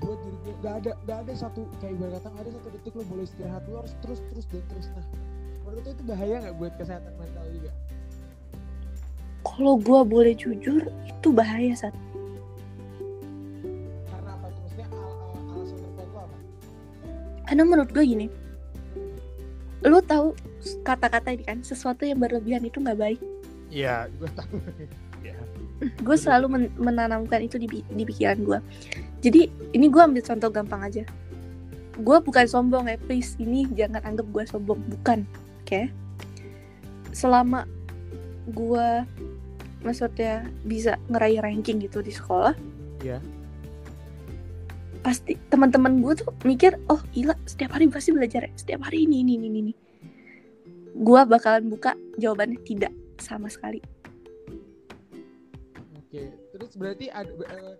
buat 0.00 0.18
diri 0.24 0.38
gue 0.40 0.54
gak 0.64 0.74
ada 0.80 0.92
gak 1.04 1.18
ada 1.28 1.32
satu 1.36 1.68
kayak 1.84 2.00
ibarat 2.00 2.12
kata 2.16 2.28
gak 2.32 2.42
ada 2.48 2.52
satu 2.56 2.68
detik 2.72 2.92
lo 2.96 3.04
boleh 3.04 3.24
istirahat 3.28 3.62
lo 3.68 3.84
harus 3.84 3.92
terus 4.00 4.20
terus 4.32 4.46
dan 4.48 4.64
terus. 4.72 4.88
Nah 4.96 5.04
menurut 5.68 5.84
lo 5.84 5.90
itu 5.92 6.04
bahaya 6.08 6.34
nggak 6.40 6.56
buat 6.56 6.72
kesehatan 6.80 7.12
mental 7.20 7.44
juga 7.52 7.70
kalau 9.44 9.76
gua 9.80 10.04
boleh 10.04 10.36
jujur 10.36 10.84
itu 11.06 11.28
bahaya 11.32 11.72
saat 11.76 11.94
karena 14.08 14.30
apa 14.36 14.46
tuh 14.52 14.60
maksudnya 14.64 14.86
al 14.92 15.12
al 15.12 15.44
alasan 15.56 15.78
lo 15.80 15.88
apa? 16.18 16.36
Karena 17.48 17.62
menurut 17.66 17.90
gue 17.90 18.04
gini 18.04 18.26
lu 19.80 19.98
tahu 20.04 20.36
kata-kata 20.84 21.32
ini 21.32 21.44
kan 21.48 21.58
sesuatu 21.64 22.04
yang 22.04 22.20
berlebihan 22.20 22.60
itu 22.60 22.84
nggak 22.84 23.00
baik. 23.00 23.20
Iya 23.72 24.08
gue 24.16 24.28
tahu. 24.36 24.56
Iya. 25.20 25.36
gue 26.00 26.16
selalu 26.16 26.46
men- 26.48 26.72
menanamkan 26.80 27.44
itu 27.44 27.60
di, 27.60 27.84
di 27.84 28.08
pikiran 28.08 28.40
gue 28.40 28.56
jadi 29.20 29.52
ini 29.76 29.86
gue 29.92 30.00
ambil 30.00 30.24
contoh 30.24 30.48
gampang 30.48 30.80
aja. 30.80 31.04
Gue 32.00 32.16
bukan 32.24 32.48
sombong 32.48 32.88
ya 32.88 32.96
please. 32.96 33.36
Ini 33.36 33.68
jangan 33.76 34.00
anggap 34.00 34.24
gue 34.32 34.44
sombong. 34.48 34.80
Bukan 34.88 35.28
oke? 35.60 35.92
Selama 37.12 37.68
gue 38.48 38.88
maksudnya 39.80 40.46
bisa 40.62 41.00
ngeraih 41.08 41.40
ranking 41.40 41.80
gitu 41.80 42.00
di 42.04 42.12
sekolah 42.12 42.52
Iya. 43.00 43.16
pasti 45.00 45.32
teman-teman 45.48 46.04
gue 46.04 46.20
tuh 46.20 46.28
mikir 46.44 46.76
oh 46.92 47.00
gila 47.16 47.32
setiap 47.48 47.72
hari 47.72 47.88
pasti 47.88 48.12
belajar 48.12 48.44
ya 48.44 48.52
setiap 48.52 48.84
hari 48.84 49.08
ini 49.08 49.24
ini 49.24 49.40
ini 49.40 49.48
ini 49.48 49.72
gue 51.00 51.20
bakalan 51.24 51.72
buka 51.72 51.96
jawabannya 52.20 52.60
tidak 52.68 52.92
sama 53.16 53.48
sekali 53.48 53.80
Oke, 56.10 56.26
terus 56.50 56.74
berarti 56.74 57.06
ada 57.06 57.30
eh, 57.30 57.74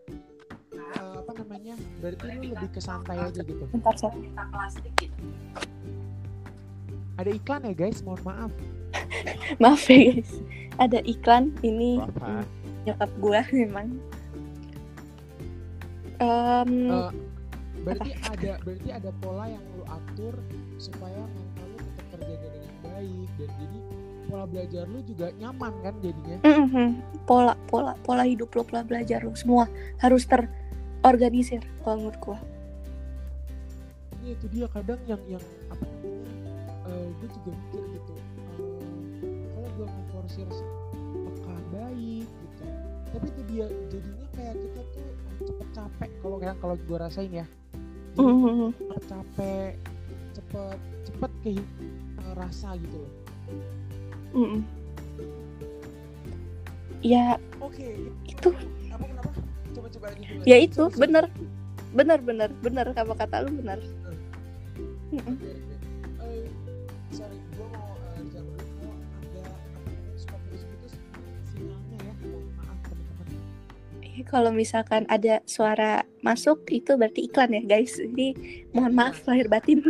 eh, 0.71 1.14
apa 1.19 1.35
namanya? 1.35 1.75
Berarti 1.99 2.30
lu 2.30 2.54
lebih 2.54 2.71
ke 2.71 2.78
santai 2.78 3.19
aja 3.19 3.42
gitu. 3.42 3.66
bentar 3.75 3.90
saya 3.99 4.14
Ada 7.19 7.30
iklan 7.35 7.66
ya 7.66 7.75
guys, 7.75 8.07
mohon 8.07 8.23
maaf. 8.23 8.54
maaf 9.62 9.85
ya 9.85 10.12
guys 10.12 10.30
ada 10.76 10.99
iklan 11.04 11.52
ini 11.61 12.00
Apa? 12.00 12.40
mm, 12.40 12.44
nyokap 12.85 13.11
gue 13.16 13.40
memang 13.54 13.88
Em, 16.18 16.73
Eh, 16.85 17.11
berarti 17.80 18.11
ada 18.23 18.52
berarti 18.61 18.88
ada 18.92 19.11
pola 19.16 19.49
yang 19.49 19.64
lu 19.73 19.85
atur 19.87 20.35
supaya 20.76 21.16
mental 21.16 21.64
lu 21.66 21.78
tetap 21.80 22.06
terjaga 22.12 22.49
dengan 22.52 22.75
baik 22.82 23.28
dan 23.37 23.50
jadi 23.56 23.78
pola 24.28 24.44
belajar 24.44 24.85
lu 24.87 25.00
juga 25.02 25.26
nyaman 25.35 25.73
kan 25.80 25.94
jadinya. 25.99 26.37
mhm, 26.44 26.88
pola 27.25 27.56
pola 27.66 27.97
pola 27.99 28.23
hidup 28.23 28.52
lo 28.52 28.62
pola 28.62 28.85
belajar 28.85 29.25
lo 29.25 29.32
semua 29.32 29.64
harus 29.97 30.28
terorganisir 30.28 31.64
kalau 31.80 32.04
menurut 32.04 32.20
gue 32.20 32.38
Ini 34.20 34.37
itu 34.37 34.47
dia 34.52 34.66
kadang 34.68 35.00
yang 35.06 35.23
yang 35.26 35.44
apa 35.66 35.80
namanya? 35.80 36.20
eh 36.85 37.09
gue 37.16 37.28
juga 37.32 37.50
mikir 37.50 37.82
gitu. 37.90 38.12
Eh, 40.21 40.29
memforsir 40.39 40.49
apakah 41.27 41.59
baik 41.73 42.27
gitu. 42.29 42.65
Tapi 43.11 43.27
itu 43.27 43.43
dia 43.49 43.67
jadinya 43.89 44.27
kayak 44.31 44.55
kita 44.55 44.81
tuh 44.87 45.07
cepet 45.43 45.69
capek 45.73 46.11
kalau 46.21 46.37
kayak 46.37 46.57
kalau 46.61 46.75
gue 46.77 46.99
rasain 46.99 47.33
ya. 47.33 47.47
Jadi 48.11 48.27
Mhm. 48.27 48.69
cepet 48.77 49.03
capek, 49.07 49.73
cepet 50.33 50.79
cepet 51.03 51.31
kehilangan 51.41 52.35
rasa 52.37 52.69
gitu 52.77 52.97
loh. 52.97 53.12
Mhm. 54.31 54.61
ya 57.00 57.41
Oke, 57.59 57.97
itu 58.29 58.49
apa 58.93 59.05
kenapa? 59.09 59.31
Coba 59.73 59.89
coba 59.89 60.07
lagi. 60.12 60.23
coba 60.23 60.43
ya 60.45 60.57
itu 60.61 60.83
sorry. 60.85 61.00
bener 61.00 61.25
bener 61.91 62.19
bener 62.21 62.50
bener 62.61 62.87
apa 62.93 63.15
kata 63.17 63.37
lu 63.43 63.57
bener. 63.57 63.81
Oke, 63.81 65.17
oke. 65.19 65.49
Eh, 65.49 65.70
kalau 74.25 74.50
misalkan 74.50 75.05
ada 75.09 75.41
suara 75.45 76.05
masuk 76.21 76.65
itu 76.71 76.97
berarti 76.97 77.27
iklan 77.29 77.53
ya 77.55 77.62
guys 77.65 77.97
jadi 77.97 78.35
mohon 78.73 78.93
maaf 78.95 79.23
lahir 79.27 79.47
batin 79.47 79.81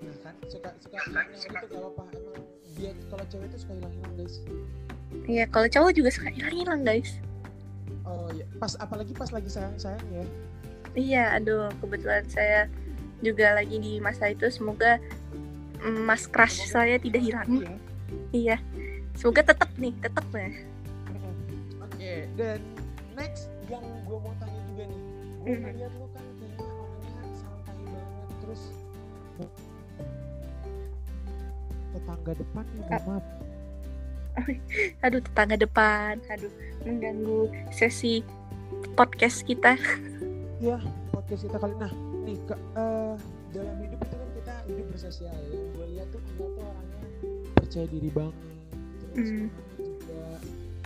Nah 0.00 0.16
kan 0.24 0.34
suka 0.48 0.70
suka 0.80 0.96
hilang 1.06 1.26
itu 1.32 1.46
gak 1.50 1.64
apa-apa. 1.68 2.04
Emang 2.16 2.42
dia 2.76 2.90
kalau 3.12 3.24
cewek 3.28 3.46
itu 3.52 3.58
suka 3.60 3.72
hilang-hilang 3.76 4.14
guys. 4.16 4.34
Iya 5.28 5.44
kalau 5.48 5.68
cowok 5.68 5.92
juga 5.94 6.10
suka 6.10 6.28
hilang-hilang 6.32 6.80
guys 6.82 7.10
Oh 8.06 8.26
ya, 8.34 8.42
pas 8.58 8.74
apalagi 8.80 9.12
pas 9.14 9.30
lagi 9.30 9.46
sayang-sayang 9.46 10.08
ya. 10.10 10.24
Iya 10.96 11.24
aduh 11.38 11.70
kebetulan 11.78 12.26
saya 12.26 12.66
juga 13.20 13.54
lagi 13.54 13.76
di 13.78 14.00
masa 14.00 14.32
itu 14.32 14.48
semoga 14.48 14.96
mm, 15.84 16.08
mas 16.08 16.24
crush 16.26 16.64
saya 16.66 16.96
tidak 16.96 17.20
hilang 17.20 17.48
Iya. 17.60 17.76
iya 18.32 18.56
semoga 19.12 19.44
tetap 19.52 19.68
nih 19.76 19.92
tetap 20.00 20.24
ya 20.32 20.48
Dan 22.34 22.58
next 23.12 23.48
yang 23.66 23.84
gue 24.02 24.18
mau 24.18 24.34
tanya 24.36 24.60
juga 24.66 24.82
nih, 24.84 25.00
gue 25.38 25.48
Mhm. 25.50 25.62
ngeliat 25.62 25.92
lu 25.94 26.06
kan 26.10 26.24
kayaknya 26.36 26.66
orangnya 26.66 27.10
santai 27.34 27.76
banget, 27.84 28.28
terus 28.40 28.62
tetangga 31.90 32.32
depan 32.34 32.64
mohon 32.76 33.02
maaf. 33.04 33.24
aduh 35.04 35.20
tetangga 35.20 35.56
depan 35.58 36.14
aduh 36.30 36.52
mengganggu 36.86 37.40
sesi 37.70 38.22
podcast 38.94 39.42
kita 39.42 39.74
Ya, 40.60 40.76
podcast 41.10 41.48
kita 41.48 41.56
kali. 41.56 41.72
Nah, 41.74 41.88
nih 42.20 42.36
ke, 42.44 42.52
eh, 42.52 43.14
dalam 43.50 43.76
hidup 43.80 43.96
itu 43.98 44.12
kan 44.12 44.28
kita 44.36 44.54
hidup 44.68 44.86
bersosial 44.92 45.32
ya. 45.32 45.56
Gue 45.72 45.86
lihat 45.88 46.06
tuh 46.12 46.20
Anda 46.20 46.44
tuh 46.44 46.60
orangnya 46.60 47.00
percaya 47.56 47.86
diri 47.88 48.10
banget, 48.12 48.36
terus 49.08 49.30
orangnya 49.32 49.48
juga 49.80 50.20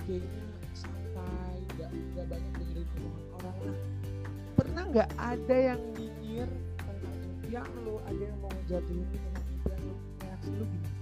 kayaknya 0.07 0.44
gak 2.15 2.27
banyak 2.31 2.53
dengerin 2.55 2.87
omongan 2.97 3.25
orang. 3.35 3.57
Nah, 3.65 3.79
pernah 4.55 4.83
nggak 4.89 5.11
ada 5.17 5.57
yang 5.57 5.81
nyinyir 5.95 6.49
tentang 6.79 7.17
impian 7.21 7.69
lu, 7.83 7.95
ada 8.03 8.23
yang 8.23 8.39
mau 8.39 8.51
ngejatuhin 8.53 9.05
lu 9.05 9.17
tentang 9.19 9.47
impian 9.51 9.79
lu, 9.83 9.95
reaksi 10.21 10.51
lu 10.53 10.65
gimana? 10.65 10.93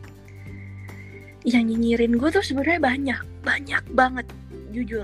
yang 1.42 1.64
nyinyirin 1.66 2.14
gue 2.14 2.28
tuh 2.30 2.38
sebenarnya 2.38 2.78
banyak 2.78 3.20
banyak 3.42 3.82
banget 3.98 4.26
jujur 4.70 5.02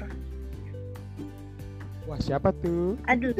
Wah 2.07 2.16
siapa 2.23 2.54
tuh? 2.64 2.97
Aduh. 3.04 3.37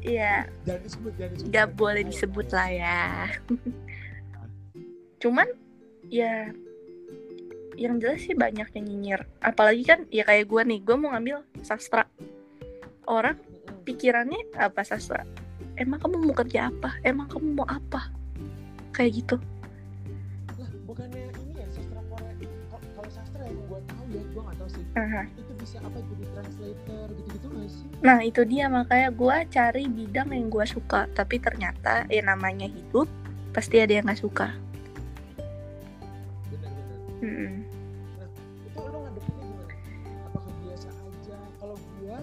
Iya, 0.00 0.44
Jangan 0.68 0.80
disebut, 0.84 1.12
jangan 1.16 1.32
disebut. 1.32 1.48
nggak 1.48 1.68
boleh 1.76 2.02
disebut 2.04 2.46
lah 2.52 2.68
ya. 2.68 3.04
Cuman 5.16 5.48
ya 6.08 6.52
yang 7.80 7.96
jelas 7.96 8.20
sih 8.20 8.36
banyak 8.36 8.68
yang 8.76 8.84
nyinyir. 8.84 9.20
Apalagi 9.40 9.88
kan 9.88 10.04
ya 10.12 10.28
kayak 10.28 10.52
gue 10.52 10.62
nih, 10.68 10.84
gue 10.84 10.96
mau 11.00 11.16
ngambil 11.16 11.40
sastra. 11.64 12.04
Orang 13.08 13.40
pikirannya 13.88 14.52
apa 14.60 14.84
sastra? 14.84 15.24
Emang 15.80 15.96
kamu 15.96 16.20
mau 16.20 16.36
kerja 16.36 16.68
apa? 16.68 17.00
Emang 17.00 17.24
kamu 17.32 17.56
mau 17.56 17.64
apa? 17.64 18.12
Kayak 18.92 19.24
gitu. 19.24 19.36
Lah 20.60 20.70
bukannya 20.84 21.32
ini 21.40 21.56
ya 21.56 21.66
sastra 21.72 22.04
Korea? 22.12 22.36
Kalau 22.68 23.08
sastra 23.08 23.48
yang 23.48 23.64
gue 23.64 23.80
tahu 23.88 24.04
ya, 24.12 24.22
gue 24.28 24.42
nggak 24.44 24.56
tahu 24.60 24.68
sih. 24.68 24.84
Aha. 25.00 25.22
Itu 25.32 25.52
bisa 25.56 25.76
apa 25.80 25.98
jadi 26.04 26.24
translator 26.36 27.06
gitu-gitu 27.16 27.46
nggak 27.48 27.70
sih? 27.72 27.86
Nah 28.04 28.18
itu 28.20 28.44
dia 28.44 28.68
makanya 28.68 29.08
gue 29.08 29.36
cari 29.48 29.84
bidang 29.88 30.28
yang 30.36 30.52
gue 30.52 30.64
suka. 30.68 31.08
Tapi 31.16 31.40
ternyata 31.40 32.04
ya 32.12 32.20
namanya 32.28 32.68
hidup 32.68 33.08
pasti 33.56 33.80
ada 33.80 33.96
yang 33.96 34.04
nggak 34.04 34.20
suka. 34.20 34.52
Mm-mm. 37.20 37.69
Gua 42.10 42.18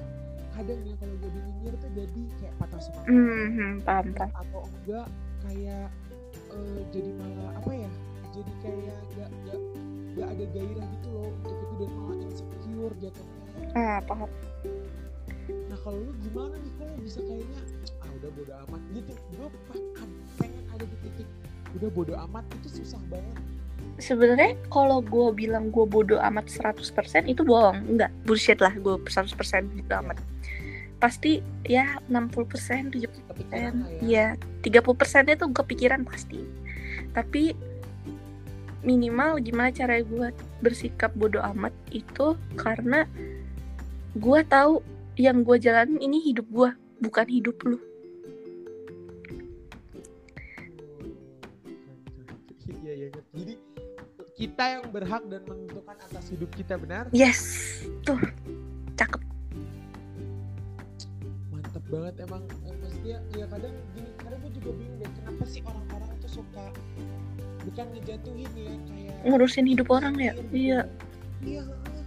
kadang 0.51 0.79
ya 0.83 0.95
kalau 0.99 1.15
jadi 1.15 1.39
nyinyir 1.39 1.73
tuh 1.79 1.91
jadi 1.95 2.21
kayak 2.41 2.53
patah 2.59 2.81
semangat 2.81 3.07
Mhm, 3.07 3.71
paham 3.85 4.05
paham. 4.11 4.31
atau 4.35 4.61
enggak 4.67 5.07
kayak 5.39 5.87
eh, 6.49 6.81
jadi 6.91 7.09
malah 7.15 7.51
apa 7.55 7.71
ya? 7.71 7.91
Jadi 8.35 8.51
kayak 8.59 8.95
gak, 9.15 9.29
gak, 9.47 9.59
gak 10.13 10.27
ada 10.27 10.45
gairah 10.51 10.85
gitu 10.91 11.07
loh 11.07 11.29
untuk 11.31 11.55
itu 11.55 11.73
dan 11.79 11.89
malah 11.95 12.17
insecure 12.19 12.95
jatuhnya. 12.99 13.43
Ah 13.73 13.99
paham. 14.03 14.29
Nah 15.71 15.77
kalau 15.79 15.99
lu 16.03 16.11
gimana 16.19 16.55
nih? 16.59 16.71
Kok 16.75 16.85
lu 16.91 16.99
bisa 16.99 17.19
kayaknya 17.23 17.59
ah 18.03 18.09
udah 18.11 18.29
bodo 18.35 18.53
amat 18.67 18.81
gitu? 18.91 19.13
Gue 19.31 19.47
pengen 20.35 20.63
ada 20.67 20.83
di 20.83 20.97
titik 20.99 21.27
udah 21.79 21.89
bodo 21.95 22.13
amat 22.27 22.43
itu 22.59 22.83
susah 22.83 22.99
banget. 23.07 23.37
Sebenarnya 23.97 24.53
kalau 24.69 25.01
gue 25.01 25.33
bilang 25.33 25.73
gue 25.73 25.85
bodoh 25.89 26.21
amat 26.21 26.49
100% 26.53 26.85
itu 27.25 27.41
bohong. 27.41 27.81
Enggak, 27.97 28.13
bullshit 28.29 28.61
lah 28.61 28.73
gue 28.77 28.95
100% 29.01 29.33
bodoh 29.73 29.97
amat. 30.05 30.17
Pasti 31.01 31.41
ya 31.65 31.97
60%, 32.09 32.93
70%, 32.93 33.09
Kepikiran 33.29 33.73
lah 33.81 33.89
ya. 34.01 34.37
ya 34.37 34.61
30% 34.65 35.33
itu 35.33 35.45
kepikiran 35.49 36.01
pasti. 36.05 36.41
Tapi 37.13 37.57
minimal 38.85 39.41
gimana 39.41 39.73
cara 39.73 39.99
gue 39.99 40.29
bersikap 40.61 41.11
bodoh 41.17 41.41
amat 41.57 41.73
itu 41.89 42.37
karena 42.53 43.09
gue 44.13 44.39
tahu 44.45 44.85
yang 45.17 45.41
gue 45.41 45.57
jalanin 45.57 45.97
ini 45.97 46.21
hidup 46.21 46.45
gue, 46.53 46.69
bukan 47.01 47.25
hidup 47.25 47.57
lu. 47.65 47.81
Iya 52.67 52.93
iya 52.93 53.07
iya. 53.07 53.21
Jadi 53.31 53.53
kita 54.37 54.63
yang 54.77 54.83
berhak 54.91 55.23
dan 55.31 55.41
menentukan 55.47 55.97
atas 55.97 56.25
hidup 56.29 56.51
kita 56.53 56.75
benar. 56.77 57.07
Yes, 57.15 57.41
tuh, 58.05 58.19
cakep. 58.99 59.21
Mantap 61.49 61.83
banget 61.89 62.13
emang. 62.27 62.43
Eh, 62.67 62.75
maksudnya 62.77 63.17
ya 63.33 63.45
kadang 63.49 63.73
gini, 63.95 64.09
kadang 64.19 64.39
gue 64.43 64.51
juga 64.61 64.69
bingung 64.75 64.99
deh 65.01 65.09
kenapa 65.15 65.43
sih 65.47 65.61
orang-orang 65.65 66.09
tuh 66.21 66.31
suka 66.43 66.65
bukan 67.67 67.85
ngejatuhin 67.97 68.51
ya 68.55 68.71
kayak 68.87 69.15
Ngurusin 69.27 69.65
hidup 69.67 69.87
orang 69.89 70.15
ya? 70.19 70.33
Iya. 70.53 70.79
Iya. 71.41 71.61
heeh. 71.65 72.05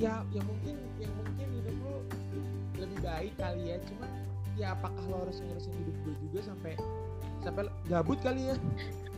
Ya 0.00 0.26
ya 0.34 0.42
mungkin 0.42 0.74
ya 0.98 1.08
mungkin 1.12 1.46
hidup 1.60 1.76
lo 1.86 1.94
lebih 2.80 2.98
baik 3.04 3.32
kali 3.38 3.62
ya. 3.70 3.76
Cuman 3.86 4.10
ya 4.58 4.66
apakah 4.74 5.04
lo 5.06 5.16
harus 5.28 5.38
ngurusin 5.44 5.72
hidup 5.76 5.96
gue 6.02 6.14
juga 6.26 6.40
sampai 6.50 6.72
sampai 7.46 7.70
gabut 7.86 8.18
kali 8.24 8.50
ya? 8.50 8.56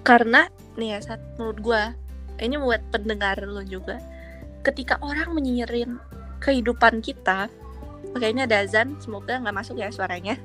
Karena 0.05 0.47
nih 0.77 0.95
ya 0.95 0.99
saat 1.01 1.23
menurut 1.41 1.59
gue 1.65 1.83
ini 2.45 2.61
buat 2.61 2.83
pendengar 2.93 3.41
lo 3.49 3.65
juga 3.65 3.99
ketika 4.61 5.01
orang 5.01 5.33
menyinyirin 5.33 5.97
kehidupan 6.45 7.01
kita 7.01 7.49
oke 8.13 8.25
ini 8.25 8.45
ada 8.45 8.61
azan 8.61 9.01
semoga 9.01 9.41
nggak 9.41 9.57
masuk 9.57 9.81
ya 9.81 9.89
suaranya. 9.89 10.37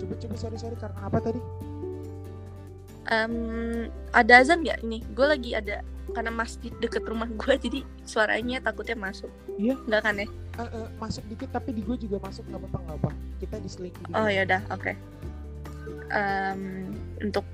Coba 0.00 0.14
coba 0.18 0.34
sorry 0.40 0.56
sorry 0.56 0.76
karena 0.80 0.98
apa 1.04 1.18
tadi? 1.20 1.40
Em, 3.12 3.34
ada 4.10 4.32
azan 4.40 4.64
nggak 4.64 4.80
ini? 4.88 5.04
Gue 5.12 5.26
lagi 5.28 5.52
ada 5.52 5.84
karena 6.16 6.32
masjid 6.34 6.72
deket 6.82 7.06
rumah 7.06 7.28
gue 7.30 7.54
jadi 7.60 7.80
suaranya 8.08 8.64
takutnya 8.64 8.96
masuk. 8.96 9.30
Iya. 9.60 9.76
nggak 9.84 10.00
kan 10.02 10.14
ya? 10.16 10.26
Eh, 10.60 10.68
eh, 10.68 10.88
masuk 11.00 11.24
dikit 11.28 11.48
tapi 11.52 11.72
di 11.72 11.84
gue 11.84 11.96
juga 11.96 12.20
masuk 12.24 12.44
nggak 12.48 12.60
apa-apa 12.60 12.78
nggak 12.84 12.98
apa 13.00 13.10
kita 13.40 13.56
diselingi 13.60 14.02
oh 14.12 14.28
ya 14.28 14.42
udah 14.48 14.62
oke. 14.72 14.92
Em, 16.12 16.92
untuk 17.24 17.46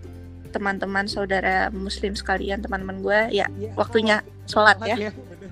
teman-teman 0.49 1.05
saudara 1.05 1.69
muslim 1.71 2.13
sekalian 2.13 2.59
teman-teman 2.59 2.99
gue 2.99 3.21
ya 3.35 3.47
Iya, 3.51 3.71
waktunya 3.75 4.17
sholat 4.45 4.77
sholat 4.77 4.89
ya 4.99 5.11
bener. 5.13 5.51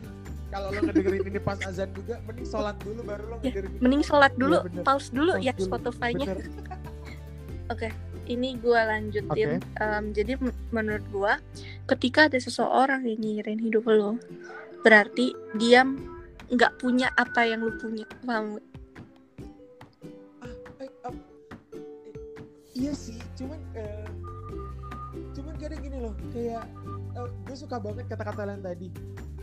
kalau 0.48 0.68
lo 0.68 0.80
ngedengerin 0.82 1.22
ini 1.26 1.38
pas 1.38 1.58
azan 1.60 1.88
juga 1.92 2.16
mending 2.22 2.46
sholat 2.46 2.76
dulu 2.80 3.00
baru 3.02 3.24
lo 3.24 3.36
Ya, 3.36 3.50
ngedengerin 3.50 3.70
mending 3.78 4.02
sholat 4.02 4.32
dulu 4.34 4.58
bener. 4.62 4.82
pause 4.82 5.08
dulu 5.10 5.32
Pause 5.34 5.44
ya. 5.44 5.52
Spotify-nya 5.56 6.26
Bener. 6.26 6.48
ini 8.26 8.58
gue 8.58 8.74
lanjutin 8.76 9.62
Em, 9.76 10.04
jadi 10.10 10.34
m- 10.36 10.50
menurut 10.70 11.06
gue 11.08 11.32
ketika 11.86 12.26
ada 12.26 12.34
seseorang 12.36 13.06
yang 13.06 13.22
nyinyirin 13.22 13.60
hidup 13.60 13.86
lo 13.86 14.18
berarti 14.82 15.30
dia 15.54 15.86
nggak 16.46 16.72
punya 16.76 17.10
apa 17.14 17.42
yang 17.44 17.62
lo 17.62 17.74
punya 17.76 18.02
paham 18.22 18.54
nggak? 18.54 18.66
eh, 20.78 20.90
eh, 21.06 21.14
iya 22.74 22.92
sih 22.92 23.18
cuman 23.34 23.58
gini 26.36 26.52
loh 26.52 26.64
kayak 27.16 27.32
gue 27.48 27.56
suka 27.56 27.76
banget 27.80 28.04
kata-kata 28.12 28.42
lain 28.44 28.60
tadi. 28.60 28.88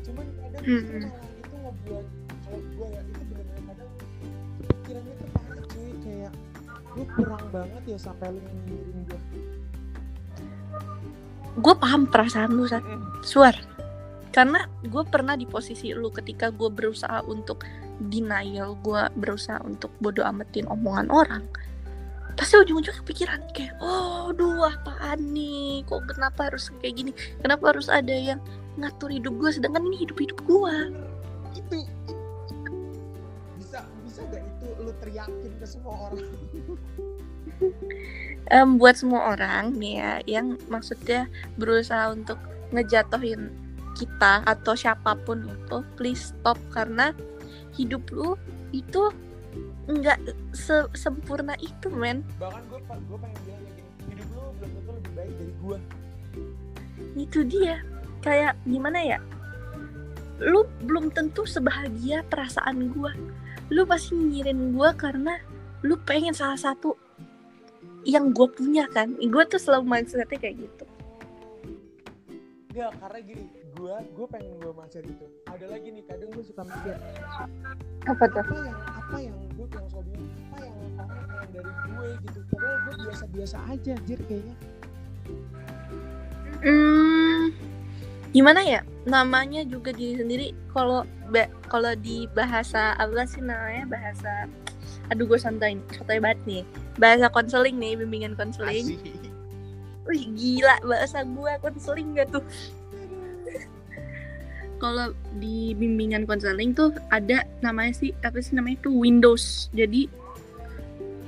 Cuman 0.05 0.25
kadang 0.37 0.63
Mm-mm. 0.63 1.01
malah 1.09 1.33
itu 1.33 1.55
ngebuat 1.57 2.05
kalau 2.45 2.59
gue 2.61 2.87
ya 2.93 3.01
itu 3.01 3.21
benar-benar 3.25 3.61
kadang 3.65 3.89
pikirannya 4.61 5.13
tuh 5.17 5.27
parah 5.33 5.63
cuy. 5.73 5.89
Kayak 6.05 6.33
lu 6.93 7.03
kurang 7.17 7.45
banget 7.49 7.83
ya 7.89 7.97
sampai 7.97 8.27
lu 8.29 8.39
nyinyirin 8.45 8.99
gue 9.09 9.19
gue 11.53 11.75
paham 11.77 12.09
perasaan 12.09 12.51
lu 12.53 12.65
saat 12.69 12.85
suar. 13.25 13.57
Karena 14.33 14.65
gue 14.81 15.03
pernah 15.05 15.37
di 15.37 15.45
posisi 15.45 15.93
lu 15.93 16.09
ketika 16.09 16.49
gue 16.49 16.69
berusaha 16.69 17.21
untuk 17.29 17.65
denial 18.01 18.73
gue 18.81 19.01
berusaha 19.13 19.61
untuk 19.61 19.93
bodo 20.01 20.25
amatin 20.25 20.65
omongan 20.65 21.07
orang 21.13 21.45
pasti 22.33 22.57
ujung-ujungnya 22.57 22.99
kepikiran 23.05 23.39
kayak 23.53 23.77
oh 23.79 24.33
duh 24.33 24.65
apaan 24.65 25.31
nih? 25.31 25.85
Kok 25.85 26.15
kenapa 26.15 26.49
harus 26.49 26.73
kayak 26.81 26.93
gini? 26.97 27.11
Kenapa 27.39 27.75
harus 27.75 27.87
ada 27.87 28.13
yang 28.13 28.41
ngatur 28.77 29.13
hidup 29.13 29.33
gue 29.37 29.49
sedangkan 29.53 29.85
ini 29.85 29.97
hidup 30.07 30.17
hidup 30.17 30.39
gue 30.49 30.75
itu. 31.53 31.77
Bisa 33.61 33.85
bisa 34.05 34.21
gak 34.33 34.41
itu 34.41 34.67
lu 34.81 34.91
teriakin 35.01 35.53
ke 35.61 35.65
semua 35.65 36.09
orang? 36.09 36.25
Em, 38.51 38.75
buat 38.75 38.99
semua 38.99 39.33
orang 39.33 39.71
nih 39.79 39.95
ya 40.03 40.13
yang 40.27 40.59
maksudnya 40.67 41.31
berusaha 41.55 42.11
untuk 42.11 42.35
ngejatohin 42.75 43.53
kita 43.95 44.43
atau 44.43 44.73
siapa 44.75 45.15
pun 45.23 45.47
itu 45.47 45.77
please 45.95 46.35
stop. 46.35 46.59
Karena 46.73 47.15
hidup 47.77 48.03
lu 48.11 48.35
itu 48.75 49.13
nggak 49.89 50.19
se- 50.55 50.91
sempurna 50.95 51.53
itu 51.59 51.91
men. 51.91 52.23
Bahkan 52.39 52.61
gue 52.71 52.79
gue 52.79 53.17
pengen 53.19 53.39
bilang 53.43 53.61
kayak 53.61 53.75
gini 53.75 53.83
hidup 54.13 54.27
lu 54.31 54.41
belum 54.57 54.69
tentu 54.71 54.91
lebih 54.95 55.11
baik 55.15 55.33
dari 55.35 55.53
gue 55.59 55.77
itu 57.17 57.39
dia. 57.45 57.77
Kayak 58.23 58.55
gimana 58.63 58.99
ya? 59.03 59.19
Lu 60.41 60.65
belum 60.83 61.11
tentu 61.13 61.45
sebahagia 61.45 62.25
perasaan 62.27 62.89
gua. 62.95 63.11
Lu 63.69 63.83
pasti 63.85 64.15
nyirin 64.15 64.73
gua 64.73 64.95
karena 64.95 65.37
lu 65.83 65.99
pengen 66.07 66.31
salah 66.31 66.57
satu 66.57 66.95
yang 68.03 68.31
gue 68.31 68.47
punya 68.51 68.87
kan? 68.91 69.15
Gue 69.19 69.43
tuh 69.47 69.59
selalu 69.59 69.87
mindsetnya 69.87 70.39
kayak 70.39 70.59
gitu 70.59 70.82
Enggak, 72.73 72.89
karena 73.05 73.19
gini, 73.21 73.45
gue 73.77 73.95
gue 74.17 74.25
pengen 74.33 74.57
gue 74.57 74.73
mindset 74.73 75.05
itu. 75.05 75.29
Ada 75.45 75.65
lagi 75.69 75.93
nih, 75.93 76.03
kadang 76.09 76.33
gue 76.33 76.41
suka 76.41 76.65
mikir 76.65 76.97
apa 78.09 78.25
tuh 78.33 78.41
apa 78.41 78.55
yang 78.65 78.79
apa 78.81 79.17
yang 79.21 79.37
gue 79.53 79.67
yang 79.69 79.87
selalu 79.93 80.09
bilang 80.09 80.29
apa 80.33 80.63
yang 80.65 80.75
orang 80.81 80.97
pengen 80.97 81.49
dari 81.53 81.69
gue 81.69 82.07
gitu. 82.25 82.39
Padahal 82.49 82.77
gue 82.81 82.93
biasa-biasa 83.05 83.57
aja, 83.69 83.91
anjir 83.93 84.19
kayaknya. 84.25 84.55
Hmm, 86.65 87.43
gimana 88.33 88.61
ya? 88.65 88.81
Namanya 89.05 89.61
juga 89.69 89.93
diri 89.93 90.17
sendiri. 90.17 90.47
Kalau 90.73 91.05
kalau 91.69 91.93
di 91.93 92.25
bahasa 92.33 92.97
apa 92.97 93.21
sih 93.29 93.45
namanya 93.45 93.85
bahasa 93.85 94.49
aduh 95.13 95.29
gue 95.29 95.37
santai 95.37 95.77
santai 95.93 96.17
banget 96.17 96.39
nih 96.47 96.63
bahasa 96.95 97.27
konseling 97.27 97.75
nih 97.75 97.93
bimbingan 97.99 98.33
konseling 98.39 98.97
Asik. 98.97 99.22
Wih 100.07 100.23
gila 100.35 100.75
bahasa 100.83 101.23
gue 101.23 101.53
konseling 101.63 102.15
gak 102.17 102.29
tuh? 102.33 102.43
Kalau 104.81 105.15
di 105.39 105.71
bimbingan 105.79 106.27
konseling 106.27 106.75
tuh 106.75 106.91
ada 107.07 107.47
namanya 107.63 107.95
sih 107.95 108.11
apa 108.19 108.43
sih 108.43 108.55
namanya 108.55 108.83
itu? 108.83 108.91
Windows. 108.91 109.71
Jadi 109.71 110.11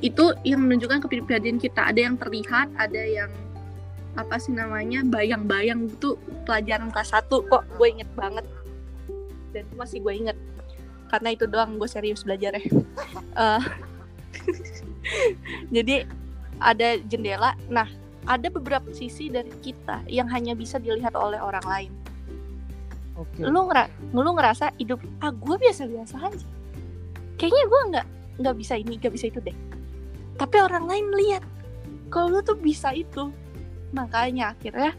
itu 0.03 0.25
yang 0.43 0.67
menunjukkan 0.67 1.07
kepribadian 1.07 1.55
kita. 1.55 1.87
Ada 1.87 2.11
yang 2.11 2.15
terlihat, 2.19 2.67
ada 2.75 2.99
yang 2.99 3.31
apa 4.15 4.39
sih 4.39 4.51
namanya 4.55 5.03
bayang-bayang 5.07 5.91
itu 5.91 6.15
pelajaran 6.47 6.87
kelas 6.91 7.15
1 7.15 7.31
kok 7.31 7.63
gue 7.79 7.87
inget 7.87 8.09
banget. 8.19 8.43
Dan 9.55 9.63
itu 9.63 9.75
masih 9.79 9.97
gue 10.03 10.13
inget. 10.13 10.37
Karena 11.07 11.31
itu 11.31 11.47
doang 11.47 11.79
gue 11.79 11.87
serius 11.87 12.27
belajar 12.27 12.59
ya 12.59 12.65
uh, 13.39 13.63
jadi 15.75 16.07
ada 16.59 16.99
jendela. 17.07 17.55
Nah 17.67 17.87
ada 18.25 18.47
beberapa 18.49 18.89
sisi 18.91 19.29
dari 19.29 19.53
kita 19.61 20.05
yang 20.09 20.25
hanya 20.29 20.57
bisa 20.57 20.81
dilihat 20.81 21.13
oleh 21.13 21.37
orang 21.37 21.65
lain. 21.65 21.93
Oke. 23.15 23.47
lu 23.47 23.71
ngera 23.71 23.87
lu 24.11 24.27
ngerasa 24.35 24.75
hidup 24.75 24.99
ah 25.23 25.31
gue 25.31 25.55
biasa 25.55 25.87
biasa 25.87 26.15
aja. 26.19 26.47
Kayaknya 27.39 27.63
gue 27.63 27.81
nggak 27.95 28.07
nggak 28.43 28.55
bisa 28.59 28.73
ini 28.75 28.99
nggak 28.99 29.13
bisa 29.15 29.31
itu 29.31 29.39
deh. 29.39 29.55
Tapi 30.35 30.55
orang 30.59 30.83
lain 30.83 31.07
lihat 31.15 31.43
kalau 32.11 32.35
lu 32.35 32.39
tuh 32.43 32.59
bisa 32.59 32.91
itu. 32.91 33.31
Makanya 33.95 34.51
akhirnya 34.51 34.91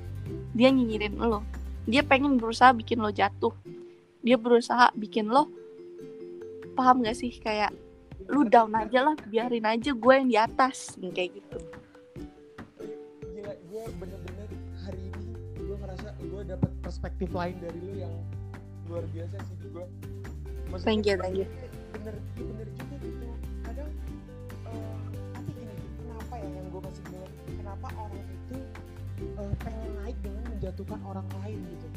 dia 0.57 0.73
nyinyirin 0.73 1.21
lo 1.21 1.45
dia 1.87 2.03
pengen 2.03 2.41
berusaha 2.41 2.73
bikin 2.73 3.05
lo 3.05 3.12
jatuh. 3.12 3.53
Dia 4.25 4.41
berusaha 4.41 4.91
bikin 4.97 5.29
lo 5.29 5.53
paham 6.73 7.05
gak 7.05 7.21
sih? 7.21 7.31
Kayak 7.37 7.77
lu 8.27 8.49
down 8.49 8.75
aja 8.75 9.12
lah 9.12 9.17
biarin 9.29 9.65
aja 9.69 9.93
gue 9.93 10.12
yang 10.17 10.29
di 10.29 10.37
atas. 10.41 10.97
Kayak 10.99 11.37
gitu 11.37 11.57
perspektif 16.87 17.35
lain 17.35 17.59
dari 17.59 17.79
lu 17.83 17.92
yang 17.99 18.14
luar 18.87 19.03
biasa 19.11 19.37
sih 19.42 19.57
gue. 19.66 19.85
Maksudnya, 20.70 20.87
Thank 20.87 21.03
you, 21.05 21.16
thank 21.18 21.37
you. 21.37 21.46
Bener, 21.92 22.14
iya 22.38 22.44
bener 22.46 22.68
juga 22.72 22.96
gitu. 23.03 23.27
Kadang, 23.61 23.90
eh, 24.70 24.96
tapi 25.35 25.51
gini, 25.51 25.75
kenapa 25.99 26.35
ya 26.38 26.49
yang 26.49 26.66
gue 26.70 26.81
masih 26.81 27.03
bilang, 27.11 27.33
kenapa 27.51 27.87
orang 27.99 28.22
itu 28.22 28.57
eh, 29.35 29.53
pengen 29.61 29.90
naik 29.99 30.16
dengan 30.22 30.42
menjatuhkan 30.49 31.01
orang 31.03 31.27
lain 31.42 31.59
gitu? 31.66 31.88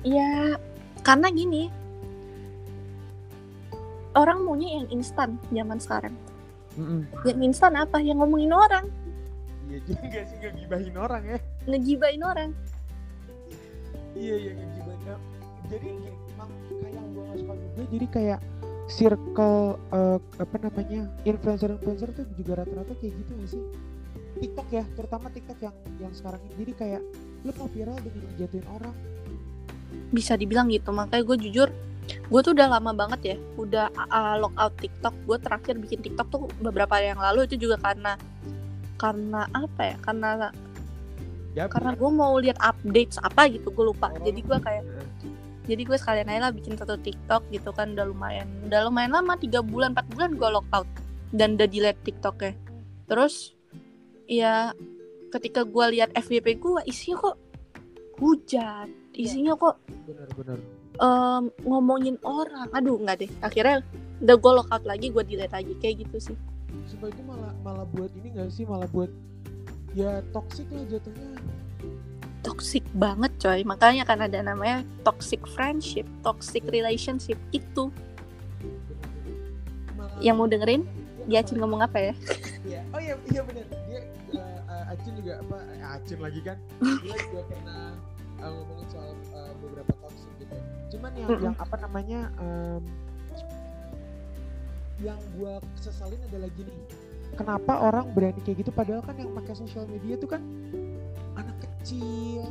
ya 0.00 0.56
karena 1.04 1.28
gini 1.28 1.68
orang 4.16 4.40
maunya 4.40 4.80
yang 4.80 4.88
instan 4.88 5.36
zaman 5.52 5.76
sekarang 5.76 6.16
yang 7.20 7.40
instan 7.44 7.76
apa 7.76 8.00
yang 8.00 8.16
ngomongin 8.16 8.48
orang 8.48 8.88
Iya 9.68 9.76
juga 9.84 10.20
sih 10.24 10.40
ngegibahin 10.40 10.96
orang 10.96 11.22
ya. 11.22 11.38
ngegibain 11.68 12.22
orang 12.24 12.50
Iya 14.20 14.34
iya 14.36 14.52
ngegibahin. 14.52 15.00
Nah, 15.08 15.20
jadi 15.72 15.86
gini, 15.96 16.10
emang 16.36 16.50
kayak 16.68 16.92
yang 16.92 17.06
gue 17.16 17.22
gak 17.24 17.38
suka 17.40 17.54
juga, 17.56 17.82
jadi 17.88 18.06
kayak 18.12 18.40
circle 18.90 19.58
eh, 19.96 20.18
apa 20.36 20.56
namanya 20.60 21.00
influencer-influencer 21.24 22.08
tuh 22.12 22.26
juga 22.36 22.52
rata-rata 22.60 22.92
kayak 23.00 23.16
gitu 23.16 23.30
gak 23.40 23.50
sih? 23.56 23.62
TikTok 24.44 24.68
ya, 24.68 24.84
terutama 24.92 25.26
TikTok 25.32 25.58
yang 25.64 25.76
yang 25.98 26.12
sekarang 26.12 26.40
ini. 26.52 26.54
Jadi 26.68 26.72
kayak 26.76 27.02
lu 27.48 27.50
mau 27.56 27.68
viral 27.72 27.96
dengan 28.04 28.28
ngejatuhin 28.36 28.68
orang. 28.68 28.96
bisa 30.10 30.38
dibilang 30.38 30.70
gitu 30.70 30.90
makanya 30.94 31.22
gue 31.26 31.36
jujur 31.50 31.68
gue 32.10 32.40
tuh 32.42 32.54
udah 32.54 32.66
lama 32.78 32.90
banget 32.94 33.20
ya 33.34 33.36
udah 33.58 33.90
uh, 34.10 34.34
lock 34.38 34.54
out 34.58 34.74
TikTok 34.78 35.14
gue 35.26 35.38
terakhir 35.38 35.74
bikin 35.78 36.02
TikTok 36.02 36.26
tuh 36.30 36.40
beberapa 36.62 36.98
hari 36.98 37.14
yang 37.14 37.22
lalu 37.22 37.46
itu 37.46 37.58
juga 37.58 37.78
karena 37.78 38.14
karena 38.98 39.46
apa 39.54 39.94
ya 39.94 39.96
karena 40.02 40.50
Ya, 41.58 41.66
karena 41.66 41.98
gue 41.98 42.10
mau 42.14 42.38
lihat 42.38 42.58
updates 42.62 43.18
apa 43.18 43.50
gitu 43.50 43.74
gue 43.74 43.84
lupa. 43.90 44.14
Oh. 44.14 44.22
jadi 44.22 44.38
gue 44.38 44.58
kayak 44.62 44.84
jadi 45.66 45.82
gue 45.86 45.98
sekalian 45.98 46.28
aja 46.30 46.40
lah 46.48 46.52
bikin 46.54 46.74
satu 46.74 46.98
TikTok 46.98 47.46
gitu 47.54 47.70
kan 47.70 47.94
udah 47.94 48.06
lumayan 48.10 48.48
udah 48.66 48.90
lumayan 48.90 49.14
lama 49.14 49.38
tiga 49.38 49.62
bulan 49.62 49.94
empat 49.94 50.06
bulan 50.14 50.30
gue 50.34 50.48
lock 50.50 50.66
out 50.74 50.88
dan 51.30 51.54
udah 51.58 51.68
delete 51.70 52.00
TikToknya. 52.06 52.54
Terus 53.06 53.54
ya 54.30 54.74
ketika 55.30 55.62
gue 55.66 55.84
lihat 55.98 56.10
FYP 56.14 56.58
gue 56.58 56.82
isinya 56.86 57.30
kok 57.30 57.36
hujat. 58.18 58.88
Isinya 59.14 59.54
kok 59.58 59.78
bener-bener. 60.06 60.58
em, 61.00 61.44
ngomongin 61.66 62.16
orang. 62.26 62.70
Aduh 62.74 62.98
nggak 62.98 63.26
deh. 63.26 63.30
Akhirnya 63.42 63.82
udah 64.22 64.36
gue 64.38 64.52
lock 64.54 64.68
out 64.70 64.84
lagi 64.86 65.10
gue 65.10 65.22
delete 65.22 65.54
lagi. 65.54 65.72
Kayak 65.78 66.06
gitu 66.06 66.30
sih. 66.30 66.36
Itu 66.90 67.22
malah 67.26 67.54
malah 67.62 67.86
buat 67.94 68.10
ini 68.18 68.34
gak 68.34 68.50
sih? 68.50 68.66
Malah 68.66 68.90
buat 68.90 69.10
ya 69.94 70.22
toxic 70.30 70.66
lah 70.70 70.84
jatuhnya. 70.86 71.28
toxic 72.40 72.84
banget 72.96 73.32
coy 73.36 73.60
makanya 73.68 74.02
kan 74.08 74.18
ada 74.24 74.40
namanya 74.40 74.86
toxic 75.04 75.42
friendship 75.50 76.08
toxic 76.24 76.64
relationship 76.72 77.36
itu 77.52 77.92
yang 80.20 80.36
mau 80.36 80.48
dengerin 80.48 80.84
dia 81.28 81.40
Apa? 81.40 81.46
Acin 81.46 81.56
ngomong 81.60 81.80
apa 81.84 81.98
ya 82.00 82.14
Iya. 82.60 82.80
Oh 82.92 83.00
iya 83.00 83.14
iya 83.32 83.40
benar. 83.40 83.64
Dia 83.88 84.00
uh, 84.68 84.92
Acun 84.92 85.12
juga 85.16 85.32
apa 85.40 85.56
eh, 85.64 85.94
Acun 85.96 86.18
lagi 86.20 86.40
kan. 86.44 86.58
Dia 86.80 87.16
juga 87.24 87.42
pernah 87.50 87.82
uh, 88.40 88.50
ngomongin 88.52 88.86
soal 88.92 89.10
uh, 89.32 89.52
beberapa 89.64 89.92
toxic 90.04 90.30
gitu. 90.38 90.56
Cuman 90.96 91.10
yang 91.16 91.28
Mm-mm. 91.32 91.44
yang 91.50 91.56
apa 91.56 91.76
namanya 91.80 92.20
um, 92.36 92.82
yang 95.00 95.16
gua 95.40 95.56
sesalin 95.80 96.20
adalah 96.28 96.52
gini. 96.52 96.76
Kenapa 97.40 97.72
orang 97.80 98.12
berani 98.12 98.36
kayak 98.44 98.68
gitu 98.68 98.70
padahal 98.70 99.00
kan 99.00 99.16
yang 99.16 99.32
pakai 99.32 99.56
sosial 99.56 99.88
media 99.88 100.20
tuh 100.20 100.28
kan 100.28 100.44
anak 101.40 101.56
kecil 101.64 102.44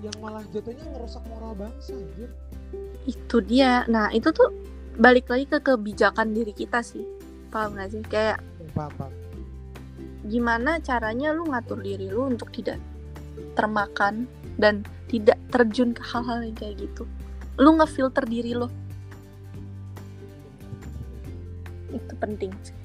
yang 0.00 0.16
malah 0.24 0.40
jatuhnya 0.48 0.80
ngerusak 0.96 1.20
moral 1.28 1.52
bangsa 1.52 1.92
anjir. 1.92 2.32
itu 3.04 3.36
dia 3.44 3.84
nah 3.84 4.08
itu 4.08 4.32
tuh 4.32 4.48
balik 4.96 5.28
lagi 5.28 5.44
ke 5.44 5.60
kebijakan 5.60 6.32
diri 6.32 6.56
kita 6.56 6.80
sih 6.80 7.04
paham 7.52 7.76
gak 7.76 7.92
sih 7.92 8.00
kayak 8.08 8.40
Ya, 8.64 8.70
paham, 8.72 8.92
paham. 8.96 9.12
gimana 10.24 10.80
caranya 10.80 11.32
lu 11.36 11.44
ngatur 11.52 11.80
diri 11.84 12.08
lu 12.08 12.32
untuk 12.32 12.48
tidak 12.48 12.80
termakan 13.56 14.24
dan 14.56 14.88
tidak 15.12 15.36
terjun 15.52 15.92
ke 15.92 16.00
hal-hal 16.00 16.48
yang 16.48 16.56
kayak 16.56 16.80
gitu 16.80 17.04
lu 17.60 17.76
ngefilter 17.76 18.24
diri 18.24 18.56
lo 18.56 18.72
itu 21.88 22.14
penting 22.20 22.52
sih. 22.64 22.77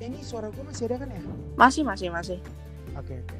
Ini 0.00 0.18
suara 0.20 0.48
gua 0.48 0.64
masih 0.64 0.84
ada 0.86 0.96
kan 0.98 1.08
ya? 1.08 1.22
masih 1.54 1.82
masih 1.84 2.08
masih 2.08 2.38
Oke 2.92 3.20
oke. 3.20 3.38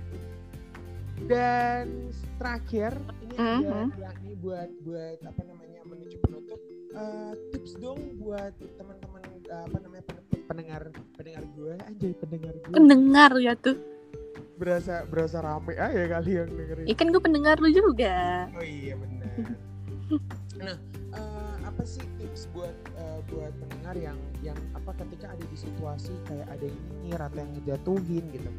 Dan 1.22 2.08
terakhir 2.36 2.92
ini 3.20 3.34
ada 3.34 3.56
Mhm. 3.58 3.86
yakni 3.94 4.32
buat 4.36 4.68
buat 4.80 5.18
apa 5.20 5.42
namanya 5.42 5.80
menuju 5.84 6.16
penutup 6.18 6.60
eh, 6.90 7.32
tips 7.50 7.72
dong 7.76 8.00
buat 8.16 8.52
teman-teman 8.72 9.20
eh, 9.42 9.62
apa 9.62 9.76
namanya 9.78 10.04
pen- 10.04 10.24
pendengar 10.46 10.82
pendengar 11.14 11.44
gue 11.50 11.74
anjay 11.78 12.12
pendengar 12.14 12.54
gue 12.56 12.72
pendengar 12.72 13.30
ya 13.38 13.52
tuh 13.54 13.76
berasa 14.56 15.04
berasa 15.04 15.38
rame 15.38 15.72
aja 15.74 16.04
kali 16.10 16.30
yang 16.34 16.48
dengerin. 16.50 16.84
ikan 16.88 17.06
gue 17.08 17.22
pendengar 17.22 17.56
lu 17.56 17.70
juga 17.70 18.48
Oh 18.50 18.60
iya 18.60 18.94
benar. 18.94 19.28
nah 20.60 20.76
apa 21.80 21.88
sih 21.88 22.04
tips 22.20 22.44
buat 22.52 22.76
eh, 23.00 23.18
buat 23.32 23.52
pendengar 23.56 23.96
yang 23.96 24.18
yang 24.44 24.58
apa 24.76 24.92
ketika 25.00 25.32
ada 25.32 25.44
di 25.48 25.56
situasi 25.56 26.12
kayak 26.28 26.44
ada 26.52 26.64
yang 26.68 26.80
nyinyir 26.92 27.20
atau 27.24 27.38
yang 27.40 27.50
ngejatuhin 27.56 28.24
gitu. 28.36 28.50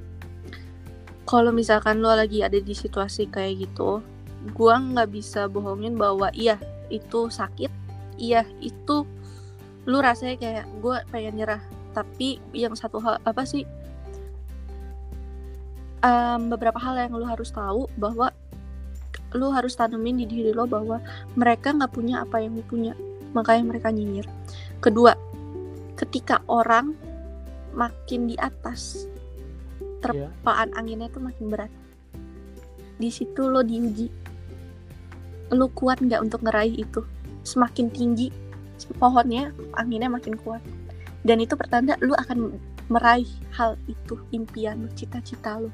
kalau 1.29 1.53
misalkan 1.53 2.01
lo 2.01 2.09
lagi 2.17 2.41
ada 2.41 2.57
di 2.57 2.73
situasi 2.73 3.29
kayak 3.29 3.69
gitu 3.69 4.01
gua 4.57 4.81
nggak 4.81 5.13
bisa 5.13 5.45
bohongin 5.45 5.93
bahwa 5.93 6.33
iya 6.33 6.57
itu 6.89 7.29
sakit 7.29 7.69
iya 8.17 8.41
itu 8.57 9.05
lu 9.85 9.97
rasanya 10.01 10.41
kayak 10.41 10.65
gue 10.81 10.97
pengen 11.13 11.37
nyerah 11.37 11.61
tapi 11.93 12.41
yang 12.57 12.73
satu 12.73 12.97
hal 13.01 13.21
apa 13.21 13.45
sih 13.45 13.65
Em, 16.01 16.49
beberapa 16.49 16.81
hal 16.81 16.97
yang 16.97 17.13
lu 17.13 17.29
harus 17.29 17.53
tahu 17.53 17.85
bahwa 17.93 18.33
lu 19.37 19.53
harus 19.53 19.77
tanemin 19.77 20.17
di 20.17 20.25
diri 20.25 20.49
lo 20.49 20.65
bahwa 20.65 20.97
mereka 21.37 21.69
nggak 21.69 21.93
punya 21.93 22.25
apa 22.25 22.41
yang 22.41 22.57
lu 22.57 22.65
punya 22.65 22.97
makanya 23.31 23.63
mereka 23.67 23.89
nyinyir. 23.91 24.27
Kedua 24.83 25.15
ketika 25.95 26.41
orang 26.49 26.97
makin 27.77 28.27
di 28.27 28.35
atas 28.35 29.07
terpaan 30.01 30.73
anginnya 30.73 31.07
tuh 31.13 31.21
makin 31.21 31.47
berat. 31.47 31.71
Di 32.97 33.09
situ 33.13 33.45
lo 33.47 33.61
diuji. 33.61 34.09
Lo 35.53 35.67
kuat 35.71 36.01
nggak 36.01 36.21
untuk 36.21 36.41
ngeraih 36.41 36.73
itu? 36.73 37.05
Semakin 37.45 37.89
tinggi 37.93 38.29
pohonnya 38.97 39.53
anginnya 39.77 40.09
makin 40.09 40.33
kuat. 40.41 40.61
Dan 41.21 41.37
itu 41.37 41.53
pertanda 41.53 41.93
lo 42.01 42.17
akan 42.17 42.57
meraih 42.89 43.29
hal 43.53 43.77
itu 43.85 44.17
impian 44.33 44.81
lo 44.85 44.89
cita-cita 44.97 45.61
lo. 45.61 45.69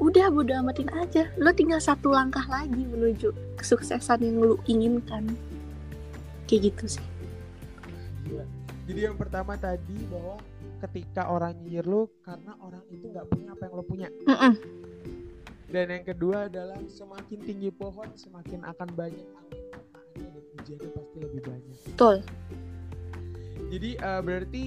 Udah 0.00 0.32
bodo 0.32 0.54
amatin 0.54 0.88
aja. 0.96 1.28
Lo 1.36 1.50
tinggal 1.50 1.82
satu 1.82 2.14
langkah 2.14 2.46
lagi 2.46 2.86
menuju 2.86 3.58
kesuksesan 3.58 4.22
yang 4.22 4.38
lo 4.38 4.56
inginkan 4.70 5.28
kayak 6.50 6.74
gitu 6.74 6.98
sih 6.98 7.06
Gila. 8.26 8.44
Jadi 8.90 9.00
yang 9.06 9.16
pertama 9.16 9.54
tadi 9.54 9.96
bahwa 10.10 10.36
ketika 10.82 11.30
orang 11.30 11.54
nyinyir 11.62 11.86
lu 11.86 12.10
karena 12.26 12.52
orang 12.58 12.82
itu 12.90 13.06
nggak 13.06 13.26
punya 13.30 13.48
apa 13.54 13.62
yang 13.68 13.74
lo 13.76 13.84
punya. 13.84 14.08
Mm-mm. 14.26 14.52
Dan 15.70 15.86
yang 15.94 16.04
kedua 16.04 16.50
adalah 16.50 16.80
semakin 16.90 17.38
tinggi 17.46 17.70
pohon 17.70 18.10
semakin 18.18 18.66
akan 18.66 18.88
banyak 18.98 19.22
angin 19.38 19.64
dan 20.18 20.30
hujannya 20.34 20.90
pasti 20.90 21.16
lebih 21.22 21.40
banyak. 21.46 21.76
Betul. 21.94 22.16
Jadi 23.70 23.90
eh, 23.94 24.20
berarti 24.26 24.64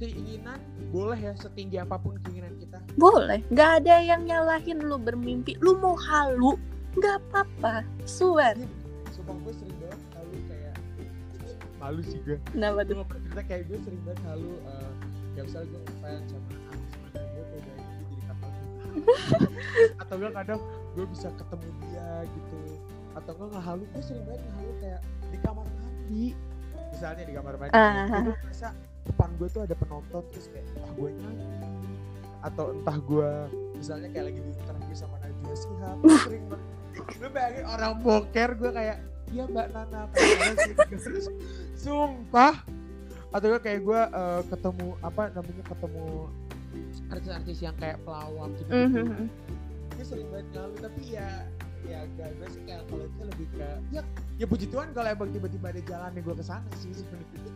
keinginan 0.00 0.60
boleh 0.88 1.18
ya 1.20 1.32
setinggi 1.36 1.76
apa 1.76 2.00
pun 2.00 2.16
keinginan 2.24 2.56
kita. 2.56 2.80
Boleh. 2.96 3.44
Gak 3.52 3.84
ada 3.84 4.00
yang 4.00 4.24
nyalahin 4.24 4.80
lu 4.80 4.96
bermimpi. 4.96 5.60
Lu 5.60 5.76
mau 5.76 5.96
halu, 5.96 6.56
gak 6.96 7.20
apa-apa. 7.28 7.84
Swear. 8.08 8.56
Iya, 8.56 8.68
Sumpah 9.12 9.36
gue 9.44 9.52
sering 9.52 9.76
banget 9.80 10.00
malu 11.86 12.02
sih 12.02 12.18
gue. 12.20 12.36
Kenapa 12.50 12.82
Gue 12.82 12.94
gak 12.96 13.06
pernah 13.06 13.22
cerita 13.22 13.42
kayak 13.46 13.62
gue 13.64 13.78
sering 13.78 14.02
banget 14.02 14.20
halu 14.26 14.52
eh, 14.58 14.90
kayak 15.32 15.44
misalnya 15.46 15.68
gue 15.68 15.80
ngefans 15.80 16.26
sama 16.26 16.48
artis 16.66 16.94
mana 16.98 17.20
gue 17.22 17.44
kayak 17.46 17.62
dari 17.62 17.82
itu 17.86 18.02
jadi 18.02 18.22
kapal 18.26 18.50
atau 20.02 20.14
gue 20.16 20.30
kadang 20.32 20.60
gue 20.96 21.06
bisa 21.06 21.28
ketemu 21.30 21.68
dia 21.78 22.10
gitu 22.26 22.58
atau 23.14 23.30
enggak 23.32 23.48
nggak 23.48 23.64
halu 23.64 23.84
gue 23.86 24.02
sering 24.02 24.24
banget 24.26 24.42
halu 24.50 24.72
kayak 24.82 25.00
di 25.26 25.38
kamar 25.38 25.66
mandi 25.70 26.24
misalnya 26.90 27.22
di 27.22 27.34
kamar 27.36 27.54
mandi 27.54 27.74
Ah. 27.76 28.20
gue 28.24 28.34
merasa 28.34 28.68
depan 29.06 29.28
gue 29.38 29.48
tuh 29.48 29.62
ada 29.62 29.74
penonton 29.76 30.22
terus 30.34 30.46
kayak 30.50 30.66
ah 30.82 30.90
gue 30.90 31.08
nyanyi 31.12 31.94
atau 32.42 32.64
entah 32.72 32.98
gue 32.98 33.30
misalnya 33.74 34.08
kayak 34.10 34.26
lagi 34.32 34.40
di 34.42 34.50
interview 34.50 34.94
sama 34.96 35.16
Najwa 35.22 35.54
Shihab 35.54 35.96
gue 36.02 36.18
sering 36.24 36.44
banget 36.50 36.66
gue 37.14 37.28
bayangin 37.30 37.64
orang 37.68 37.92
boker 38.00 38.50
gue 38.56 38.70
kayak 38.72 38.98
iya 39.26 39.42
mbak 39.44 39.66
Nana. 39.74 40.06
Terus, 40.86 41.26
sumpah 41.76 42.54
atau 43.30 43.46
gue 43.46 43.60
kayak 43.60 43.80
gue 43.82 44.00
eh, 44.02 44.42
ketemu 44.48 44.86
apa 45.00 45.22
namanya 45.30 45.64
ketemu 45.66 46.06
artis-artis 47.06 47.58
yang 47.60 47.76
kayak 47.76 47.96
pelawak 48.02 48.50
gitu, 48.56 48.70
Mhm. 48.72 49.28
gue 49.92 50.04
sering 50.04 50.28
banget 50.28 50.72
tapi 50.78 51.02
ya 51.08 51.28
ya 51.86 52.02
gak 52.18 52.34
gue 52.34 52.48
sih 52.50 52.62
kayak 52.64 52.82
kalau 52.90 53.04
itu 53.04 53.22
lebih 53.22 53.46
ke 53.54 53.68
ya 53.90 54.02
ya 54.36 54.44
puji 54.44 54.66
Tuhan 54.66 54.90
kalau 54.90 55.06
emang 55.06 55.30
tiba-tiba 55.30 55.66
ada 55.70 55.82
jalan 55.82 56.10
gue 56.14 56.34
ke 56.34 56.44
sana 56.44 56.68
sih 56.76 56.90
sebenarnya 56.90 57.54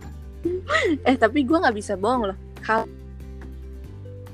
Eh 1.04 1.16
tapi 1.16 1.44
gue 1.44 1.52
nggak 1.52 1.76
bisa 1.76 2.00
bohong 2.00 2.33
loh. 2.33 2.38
Hal 2.64 2.88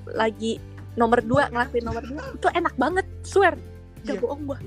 lagi 0.08 0.62
nomor 0.94 1.18
dua 1.20 1.50
ngelakuin 1.50 1.82
nomor 1.82 1.98
dua 2.00 2.22
itu 2.30 2.48
enak 2.48 2.74
banget. 2.76 3.06
Swear. 3.22 3.58
Gak 4.04 4.14
Iya. 4.14 4.22
bohong 4.22 4.42
gue. 4.46 4.58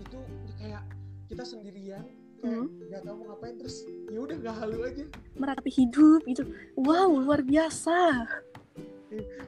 itu 0.00 0.18
kayak 0.58 0.82
kita 1.28 1.44
sendirian 1.44 2.02
kayak 2.38 2.54
Hmm. 2.54 2.66
nggak 2.84 3.02
tahu 3.02 3.14
mau 3.16 3.26
ngapain 3.28 3.54
terus 3.56 3.76
ya 4.06 4.18
udah 4.18 4.36
nggak 4.38 4.56
halu 4.56 4.78
aja 4.84 5.04
Meratapi 5.34 5.70
hidup 5.72 6.20
gitu. 6.24 6.42
Wow 6.74 7.10
luar 7.16 7.42
biasa. 7.42 8.26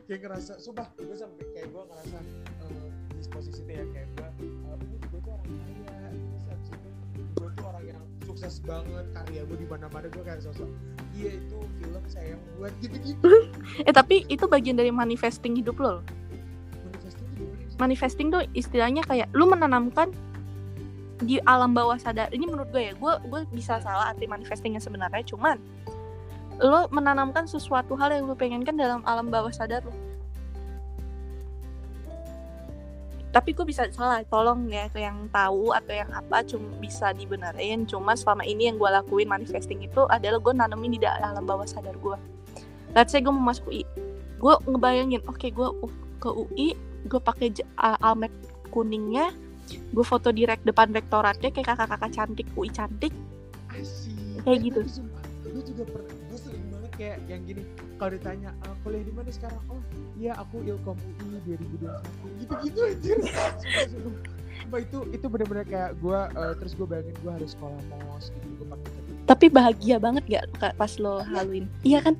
kayak 0.04 0.20
ngerasa 0.20 0.56
sumpah 0.56 0.88
gue 0.96 1.12
sampai 1.12 1.44
kayak 1.52 1.68
gue 1.68 1.82
ngerasa 1.82 2.18
eh, 2.64 2.88
di 3.12 3.28
posisi 3.28 3.60
itu 3.60 3.70
ya 3.70 3.84
kayak 3.86 4.08
gue 4.10 4.26
uh, 4.64 4.74
gue 4.80 5.20
tuh 5.20 5.30
orang 5.30 5.46
kaya 5.46 5.98
terus 6.08 6.66
itu 6.72 6.88
gue 7.36 7.48
tuh 7.52 7.64
orang 7.64 7.84
yang 7.86 8.02
sukses 8.24 8.54
banget 8.60 9.04
karya 9.12 9.40
gue 9.44 9.56
di 9.56 9.68
mana 9.68 9.86
mana 9.86 10.08
gue 10.08 10.22
kayak 10.24 10.40
sosok 10.40 10.64
iya 11.12 11.36
itu 11.36 11.58
film 11.76 12.02
saya 12.08 12.26
yang 12.32 12.42
buat 12.56 12.72
gitu 12.80 12.96
gitu 13.04 13.28
Eh 13.80 13.92
tapi 13.92 14.24
itu 14.26 14.44
bagian 14.44 14.74
dari 14.74 14.88
manifesting 14.90 15.52
hidup 15.54 15.76
lo. 15.76 16.00
loh. 16.00 16.02
manifesting 16.88 17.28
Manifesting 17.76 18.28
tuh 18.28 18.42
istilahnya 18.50 19.04
kayak 19.04 19.28
lu 19.30 19.44
menanamkan 19.44 20.08
di 21.20 21.36
alam 21.44 21.76
bawah 21.76 21.96
sadar. 22.00 22.32
Ini 22.32 22.44
menurut 22.48 22.72
gue 22.72 22.90
ya, 22.90 22.92
gue 22.96 23.12
gue 23.28 23.40
bisa 23.52 23.80
salah 23.80 24.12
arti 24.12 24.24
manifestingnya 24.24 24.80
sebenarnya. 24.80 25.24
Cuman 25.28 25.60
lo 26.60 26.88
menanamkan 26.92 27.48
sesuatu 27.48 27.96
hal 27.96 28.12
yang 28.12 28.28
lo 28.28 28.36
pengenkan 28.36 28.76
dalam 28.76 29.00
alam 29.04 29.28
bawah 29.28 29.52
sadar 29.52 29.84
lo. 29.84 29.92
Tapi 33.30 33.54
gue 33.54 33.62
bisa 33.62 33.86
salah, 33.94 34.26
tolong 34.26 34.66
ya 34.66 34.90
ke 34.90 34.98
yang 34.98 35.30
tahu 35.30 35.70
atau 35.70 35.94
yang 35.94 36.10
apa 36.10 36.42
cuma 36.42 36.66
bisa 36.82 37.14
dibenerin. 37.14 37.86
Cuma 37.86 38.18
selama 38.18 38.42
ini 38.42 38.66
yang 38.66 38.74
gue 38.74 38.90
lakuin 38.90 39.30
manifesting 39.30 39.86
itu 39.86 40.02
adalah 40.10 40.42
gue 40.42 40.50
nanemin 40.50 40.98
di 40.98 41.00
da- 41.00 41.14
alam 41.22 41.46
bawah 41.46 41.62
sadar 41.62 41.94
gue. 41.94 42.18
Let's 42.90 43.14
say 43.14 43.22
gue 43.22 43.30
mau 43.30 43.54
masuk 43.54 43.70
UI, 43.70 43.86
gue 44.42 44.54
ngebayangin, 44.66 45.22
oke 45.30 45.46
gue 45.46 45.68
ke 46.18 46.26
UI, 46.26 46.74
gue 47.06 47.20
pakai 47.22 47.54
almet 47.78 48.34
kuningnya, 48.74 49.30
gue 49.78 50.04
foto 50.04 50.28
di 50.30 50.42
rek 50.44 50.64
depan 50.64 50.90
rektoratnya 50.90 51.50
kayak 51.50 51.74
kakak-kakak 51.74 52.10
cantik 52.10 52.46
UI 52.54 52.70
cantik. 52.70 53.12
asik 53.70 54.42
Kayak 54.42 54.58
gitu. 54.66 54.80
gue 55.50 55.62
juga 55.66 55.82
pernah 55.90 56.14
gue 56.14 56.38
sering 56.38 56.64
banget 56.70 56.90
kayak 56.94 57.16
yang 57.26 57.42
gini 57.42 57.62
kalau 57.98 58.10
ditanya 58.14 58.50
"Ah, 58.64 58.74
kuliah 58.80 59.02
di 59.02 59.12
mana 59.12 59.30
sekarang? 59.30 59.60
Oh 59.68 59.80
iya 60.16 60.32
aku 60.36 60.62
Ilkom 60.62 60.96
UI 61.20 61.38
2021 61.58 62.40
gitu-gitu 62.44 62.80
anjir 62.86 63.18
sumpah, 64.60 64.78
itu 64.78 64.98
itu 65.10 65.26
benar-benar 65.26 65.66
kayak 65.66 65.90
gue 65.98 66.20
eh, 66.36 66.52
terus 66.60 66.72
gue 66.76 66.86
bayangin 66.86 67.16
gue 67.24 67.32
harus 67.32 67.50
sekolah 67.56 67.80
mos 67.90 68.30
gitu 68.30 68.46
gue 68.60 68.66
pakai 68.68 68.90
Tapi 69.26 69.46
bahagia 69.46 69.96
banget 70.02 70.24
gak 70.26 70.44
Kak, 70.58 70.74
pas 70.74 70.92
lo 70.98 71.22
haluin? 71.22 71.70
Iya 71.86 72.02
kan? 72.02 72.14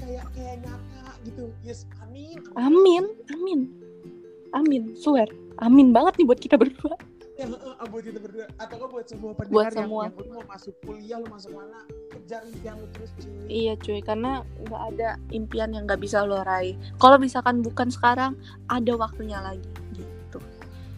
kayak 0.00 0.24
kayak 0.32 0.54
nyata 0.64 1.12
gitu. 1.22 1.44
Yes 1.62 1.84
amin. 2.02 2.40
Amin, 2.56 3.04
amin, 3.30 3.60
amin, 4.50 4.82
swear, 4.96 5.28
amin 5.60 5.88
banget 5.90 6.16
nih 6.16 6.26
buat 6.26 6.40
kita 6.40 6.56
berdua. 6.56 6.96
ya, 7.36 7.48
buat 7.86 8.02
kita 8.02 8.18
berdua 8.18 8.44
atau 8.56 8.74
nggak 8.76 8.90
buat 8.90 9.06
semua 9.06 9.30
pendengar 9.32 9.54
Buat 9.54 9.64
yang, 9.66 9.76
semua. 9.78 10.02
yang 10.04 10.14
lu 10.14 10.24
mau 10.30 10.44
masuk 10.46 10.74
kuliah 10.82 11.16
lu 11.16 11.26
masuk 11.26 11.50
mana 11.52 11.80
kejar 12.10 12.40
impian 12.44 12.74
lu 12.76 12.86
terus 12.90 13.10
cuy 13.16 13.32
Iya 13.46 13.72
cuy, 13.76 14.00
karena 14.00 14.32
nggak 14.60 14.82
ada 14.90 15.08
impian 15.30 15.68
yang 15.70 15.84
nggak 15.84 15.98
bisa 15.98 16.20
lo 16.22 16.40
raih. 16.40 16.76
Kalau 16.96 17.16
misalkan 17.16 17.60
bukan 17.60 17.88
sekarang, 17.88 18.36
ada 18.66 18.92
waktunya 18.94 19.38
lagi 19.38 19.64
gitu. 19.92 20.38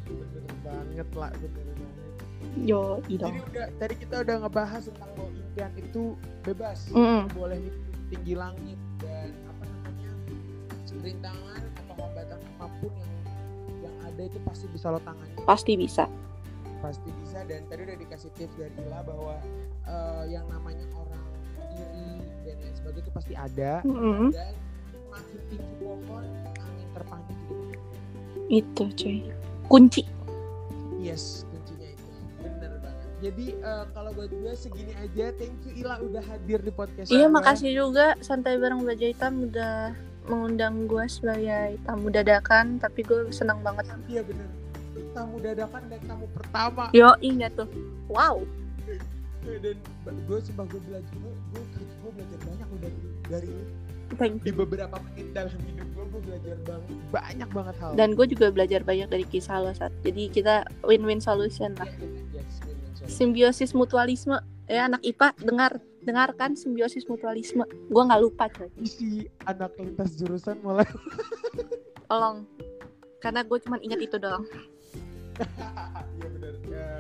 bener 0.05 0.55
banget 0.61 1.09
lah 1.15 1.31
bener 1.33 1.51
banget 1.55 1.91
Yo, 2.59 3.01
Jadi 3.03 3.17
dong. 3.17 3.35
udah 3.49 3.67
tadi 3.79 3.95
kita 3.97 4.15
udah 4.21 4.37
ngebahas 4.43 4.83
tentang 4.85 5.11
bahwa 5.17 5.31
impian 5.33 5.73
itu 5.75 6.03
bebas, 6.43 6.79
Mm. 6.91 7.23
boleh 7.33 7.59
itu 7.59 7.79
tinggi 8.11 8.35
langit 8.35 8.77
dan 8.99 9.33
apa 9.49 9.65
namanya 9.65 10.11
rintangan 11.01 11.63
atau 11.73 11.95
hambatan 11.97 12.39
apa 12.53 12.67
pun 12.77 12.93
yang 12.93 13.09
yang 13.25 13.32
ada 14.13 14.23
itu 14.23 14.39
pasti 14.45 14.69
bisa 14.69 14.93
lo 14.93 15.01
tangani, 15.01 15.33
Pasti 15.43 15.73
bisa. 15.75 16.05
pasti 16.79 17.15
bisa 17.23 17.47
dan 17.47 17.63
tadi 17.71 17.87
udah 17.87 17.95
dikasih 17.95 18.31
tips 18.35 18.59
dari 18.59 18.75
Ila 18.83 19.07
bahwa 19.07 19.39
eh, 19.87 20.23
yang 20.29 20.43
namanya 20.51 20.83
orang 20.93 21.23
iri 21.79 22.19
dan 22.43 22.59
lain 22.59 22.75
sebagainya 22.75 23.07
itu 23.07 23.13
pasti 23.15 23.35
ada 23.39 23.73
Mm-mm. 23.87 24.35
dan 24.35 24.51
makin 25.07 25.39
tinggi 25.47 25.73
pohon 25.79 26.27
angin 26.59 26.89
terpanjang 26.91 27.39
itu 27.39 27.71
Itu 28.51 28.85
cuy. 28.99 29.19
Kunci. 29.65 30.03
Yes, 30.99 31.47
kuncinya 31.49 31.87
itu. 31.87 32.07
Bener 32.43 32.73
banget. 32.83 33.09
Jadi 33.23 33.47
eh, 33.55 33.85
kalau 33.95 34.11
buat 34.13 34.29
gue 34.29 34.53
segini 34.53 34.93
aja. 34.99 35.31
Thank 35.39 35.63
you 35.63 35.87
Ila 35.87 36.03
udah 36.03 36.23
hadir 36.27 36.61
di 36.61 36.73
podcast. 36.75 37.09
Iya, 37.09 37.31
makasih 37.31 37.71
juga 37.73 38.19
santai 38.19 38.59
bareng 38.59 38.83
Belajar 38.83 39.07
Hitam 39.07 39.47
udah 39.47 39.95
mengundang 40.25 40.87
gue 40.87 41.05
sebagai 41.07 41.77
tamu 41.83 42.09
dadakan, 42.09 42.79
tapi 42.79 43.03
gue 43.03 43.31
senang 43.31 43.59
banget. 43.61 43.91
Iya 44.07 44.23
bener. 44.23 44.49
Tamu 45.13 45.37
dadakan 45.39 45.83
dan 45.89 46.01
tamu 46.05 46.27
pertama. 46.31 46.89
Yo, 46.91 47.11
ingat 47.19 47.53
tuh. 47.55 47.69
Wow. 48.07 48.45
Dan 49.43 49.77
gue 50.25 50.39
sumpah 50.39 50.65
gue 50.67 50.81
belajar 50.87 51.13
gue 51.13 51.33
gue 51.51 51.63
gue 51.75 52.11
belajar 52.15 52.39
banyak 52.41 52.67
loh 52.67 52.79
dari 52.81 52.99
dari. 53.29 53.51
Thank 54.13 54.45
Di 54.45 54.53
beberapa 54.53 55.01
menit 55.09 55.33
dalam 55.33 55.57
hidup 55.57 55.89
gue 55.89 56.05
gue 56.05 56.21
belajar 56.21 56.57
banget 56.69 56.89
banyak 57.09 57.49
banget 57.49 57.75
hal. 57.81 57.91
dan 57.97 58.09
gue 58.13 58.27
juga 58.29 58.47
belajar 58.53 58.81
banyak 58.85 59.09
dari 59.09 59.25
kisah 59.25 59.57
lo 59.57 59.73
saat 59.73 59.89
jadi 60.05 60.29
kita 60.29 60.55
win-win 60.85 61.17
solution 61.17 61.73
lah 61.81 61.89
Yes, 61.89 62.61
bener, 62.61 62.93
sorry. 62.93 63.09
simbiosis 63.09 63.73
mutualisme 63.73 64.37
ya 64.69 64.85
anak 64.85 65.01
IPA 65.01 65.29
dengar 65.41 65.73
dengarkan 66.03 66.53
simbiosis 66.53 67.07
mutualisme 67.07 67.63
gue 67.65 68.03
nggak 68.03 68.21
lupa 68.21 68.51
coy 68.51 68.69
si 68.83 69.27
anak 69.47 69.71
lintas 69.79 70.19
jurusan 70.19 70.59
mulai 70.61 70.87
tolong 72.11 72.43
karena 73.19 73.41
gue 73.41 73.59
cuma 73.63 73.79
ingat 73.79 74.01
itu 74.01 74.19
doang 74.19 74.43
Iya 76.13 76.29
benar. 76.29 76.55
Ya. 76.69 76.91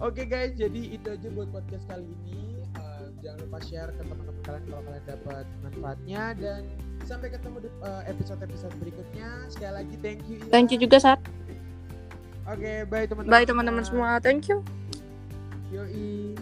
Oke 0.00 0.24
guys, 0.24 0.56
jadi 0.56 0.96
itu 0.96 1.06
aja 1.06 1.28
buat 1.28 1.52
podcast 1.52 1.84
kali 1.86 2.08
ini. 2.08 2.56
Eh, 2.56 3.04
jangan 3.20 3.46
lupa 3.46 3.58
share 3.62 3.92
ke 3.92 4.00
teman-teman 4.00 4.40
kalian 4.42 4.64
kalau 4.64 4.82
kalian 4.88 5.04
dapat 5.04 5.44
manfaatnya 5.60 6.22
dan 6.40 6.60
sampai 7.04 7.28
ketemu 7.28 7.56
di 7.62 7.70
eh, 7.84 8.02
episode-episode 8.08 8.74
berikutnya. 8.80 9.28
Sekali 9.52 9.72
lagi 9.76 9.94
thank 10.00 10.24
you. 10.26 10.40
Ila. 10.40 10.50
thank 10.50 10.72
you 10.72 10.80
juga 10.80 10.96
saat 10.98 11.20
Oke, 12.48 12.88
bye 12.88 13.04
teman-teman. 13.06 13.30
bye 13.30 13.44
teman-teman 13.46 13.84
semua 13.84 14.18
thank 14.18 14.48
you 14.48 14.64
Yoi. 15.70 16.34